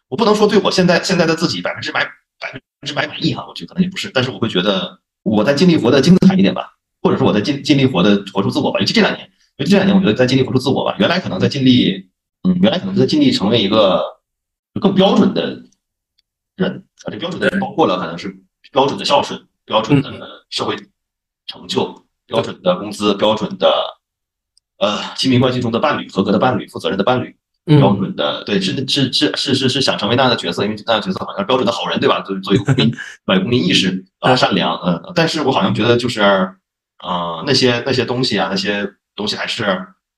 [0.09, 2.05] 我不能说对我现在现在的自己百分之百
[2.39, 12.09] 百分之百满意哈，我觉得可能也不是，但是我会觉得我在尽力活得精彩一点吧，或者说我在尽尽力活得活出自我吧，尤其这两年，尤其这两年我觉得在尽力活出自我吧，原来可能在尽力，
[12.45, 14.01] 嗯，原来可能在尽力成为一个
[14.81, 15.61] 更标准的
[16.55, 18.33] 人啊，这标准的人包括了可能是
[18.71, 20.77] 标准的孝顺、标准的社会
[21.47, 23.99] 成就、标准的工资、标准的。
[24.83, 27.37] 呃，亲密关系中的伴侣，合格的伴侣，负责任的伴侣，
[27.79, 32.21] 标准的，对，是是是是是是想成为那样的角色，因为那样的角色好像标准的好人，对吧？
[32.23, 32.93] 做做一个公民，
[33.33, 39.65] 有公民意识啊，善良，嗯，但是我好像觉得就是，呃，那些那些东西啊，那些东西还是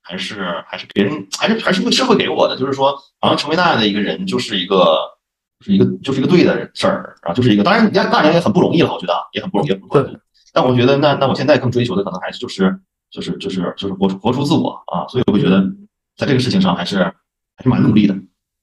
[0.01, 4.99] 还是还是别人还是还是会社会给我的，就是说，好像成为那样的一个人，就是一个
[5.63, 10.19] 是一个就是一个对的事儿，然后就是一个，当然，那那也很不容易了，我觉得也很不容易，对。
[10.55, 12.81] 但我觉得，那那我现在更追求的可能还是就是。
[13.15, 15.63] 就是就是就是活出活出自我啊，所以我会觉得
[16.17, 18.15] 在这个事情上还是还是蛮努力的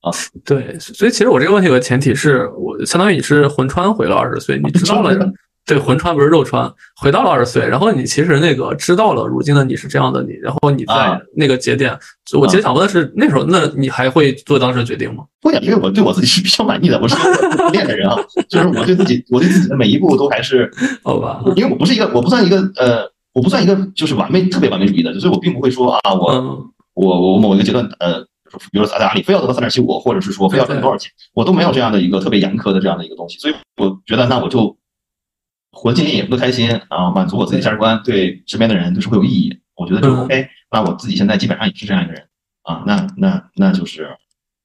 [0.02, 0.12] 啊。
[0.44, 5.16] 对，所以其实我这个问题有个前提是我相当于你是魂穿回了二十岁，你知道了
[5.64, 11.98] 对，魂穿不是肉穿，回到了二十岁，然后你其实那个知道了如今的你是这样的你，然后你在那个节点，
[12.38, 15.24] 我其实想问的是那时候那你还会做当时的决定吗？
[15.42, 18.18] 会啊，因为我对我自己是比较满意的，我是不练的人啊，
[18.50, 20.70] 就是我对自己我对自己的每一步都还是
[21.04, 23.11] 好吧，因为我不是一个我不算一个呃。
[23.34, 28.22] 我不算一个就是完美特别完美主义的，所以我并不会说啊，我我我某一个阶段，呃，
[28.72, 34.78] 比如说在阿里非要得到三点七五，或者是说非要赚多少钱，我都没有这样的一个特别严苛的这样的一个东西，所以我觉得那我就
[35.72, 40.50] 活尽力，活得开心啊，满足我自己价值观，对身边的人都是会有意义，我觉得就 OK。
[40.70, 42.28] 那我自己现在基本上也是这样一个人
[42.64, 44.10] 啊，那那那就是，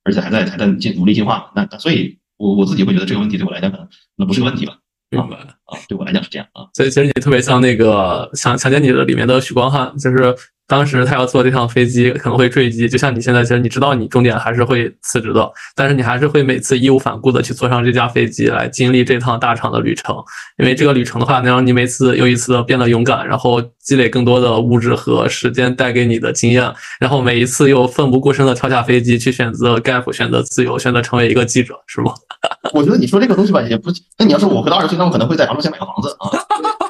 [0.05, 4.77] 而且还在还在进努力进化那所以，我我自己会觉得这个问题对我来讲可能那不是个问题吧。
[5.11, 10.35] 明白啊，对我来讲是这样啊，所以其实你特别像那个《想强奸你》的里面的许光汉，就是。
[10.69, 20.17] 当时他要坐这趟飞机可能会坠机，就像你现在，其实你知道你终点还是会辞职的，但是你还是会每次义无反顾的去坐上这架飞机来经历这趟大厂的旅程，
[20.59, 32.13] 因为这个旅程的话能让你每次又一次的变得勇敢，然后积累更多的物质和时间带给你的经验，然后每一次又奋不顾身的跳下飞机去选择 gap，选择自由，选择成为一个记者，是吗？
[32.75, 36.31] 我觉得你说这个东西吧，也不，那你要是我回到二十岁，那我可能会在杭州先买个房子啊，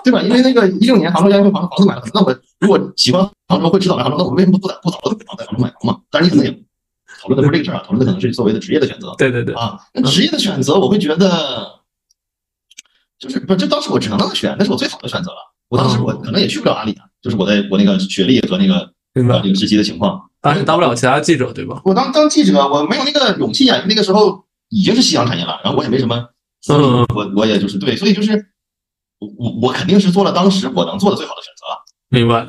[0.06, 0.22] 对吧？
[0.22, 3.28] 因为那个一六年杭州亚运会房房子买了，那我如果喜欢。
[3.48, 6.00] 杭州会知道来杭州，那我为什么不早不早的在杭州买房嘛？
[6.10, 6.50] 当然你可能也
[7.22, 9.14] 讨论的不是这个事儿啊，讨论的可能是作为的职业的选择。
[9.16, 11.80] 对对对啊，那职业的选择，我会觉得
[13.18, 15.36] 就是不，就当时我只能那么选，那是我最好的选择了。
[15.68, 21.80] 我当时我可能也去不了阿里啊，就是我在我那个学历和那个那个实习的情况，当时当不了其他记者对吧？
[21.84, 26.16] 我当当记者，我没有那个勇气啊，那个时候已经是夕阳产业了，然后我也没什么，
[26.68, 28.48] 嗯，我我也就是对，所以就是
[29.18, 31.84] 我我我肯定是做了当时我能做的最好的选择了。
[32.08, 32.46] 明白。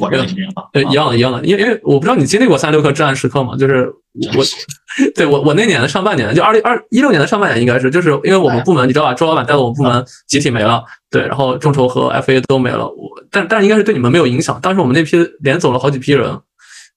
[0.00, 3.56] 我认为是这样的，对，一样的，一样的，因为因为我不知道你经历过三十六氪至暗时刻吗？
[3.56, 3.88] 就是
[4.36, 4.44] 我，
[5.14, 9.14] 对我我那年的上半年，就二零二一六年的上半年，应该是就是因为我们部门，你知道吧？
[9.14, 14.60] 周老板带的我们部门集体没了，对，然后众筹和 FA 都没了，我但但应该是对你们没有影响。
[14.60, 16.36] 当时我们那批连走了好几批人，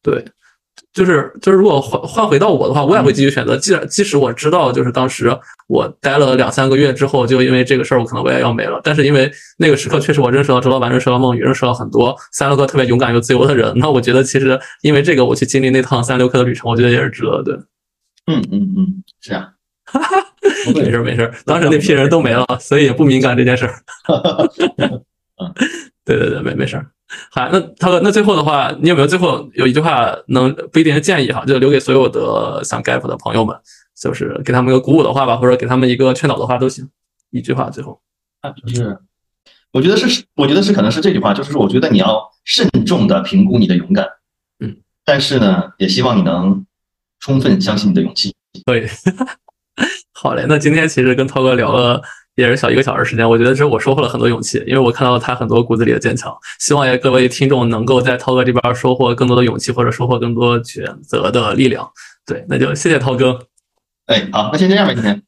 [0.01, 0.25] 对，
[0.93, 3.55] 就是就是，如果换换回到我的话，我也会继续选择。
[3.55, 5.35] 既然即使我知道，就是当时
[5.67, 8.81] 我待了两三个月之后，就因为这个事儿，我可能我也要没了。
[8.83, 13.71] 但是因为那个时刻，确实我认识到周老板，认识到梦雨，认识到很多三六氪特别勇敢又自由的人。
[13.75, 17.53] 那我觉得，其实因为这个，我去经历那趟三六氪的旅程，我觉得也是值得的。
[18.27, 19.49] 嗯嗯嗯，是啊，
[20.75, 23.75] 没事没事，当时那批人都没了，所以也不敏感这件事儿。
[26.05, 26.85] 对对对，没没事儿。
[27.31, 33.55] 好，那涛哥，那最后的话，你有没有最后有一句话能不一定是建议哈，就留给所有的想 gap 的朋友们，
[33.99, 36.87] 就是给他们一个鼓舞的话吧，或者给他们一个劝导的话都行。
[37.31, 37.99] 一句话，最后
[38.41, 38.97] 啊，就是
[39.71, 44.07] 我觉得是，我觉得是可能是这句话，就是说，我觉得你要慎重的评估你的勇敢，
[44.59, 46.65] 嗯，但是呢，也希望你能
[47.19, 48.35] 充分相信你的勇气。
[48.65, 48.87] 对，
[50.13, 52.01] 好嘞，那今天其实跟涛哥聊了。
[52.39, 56.35] 也是小一个小时时间，我觉得这是我收获了很多勇气，因为我看到了他很多骨子里的坚强。
[56.59, 61.87] 希望也各位听众能够在涛哥这边收获更多的勇气，或者收获更多选择的力量。
[62.25, 63.39] 对，那就谢谢涛哥。
[64.05, 65.21] 哎，好，那先这样吧，今天。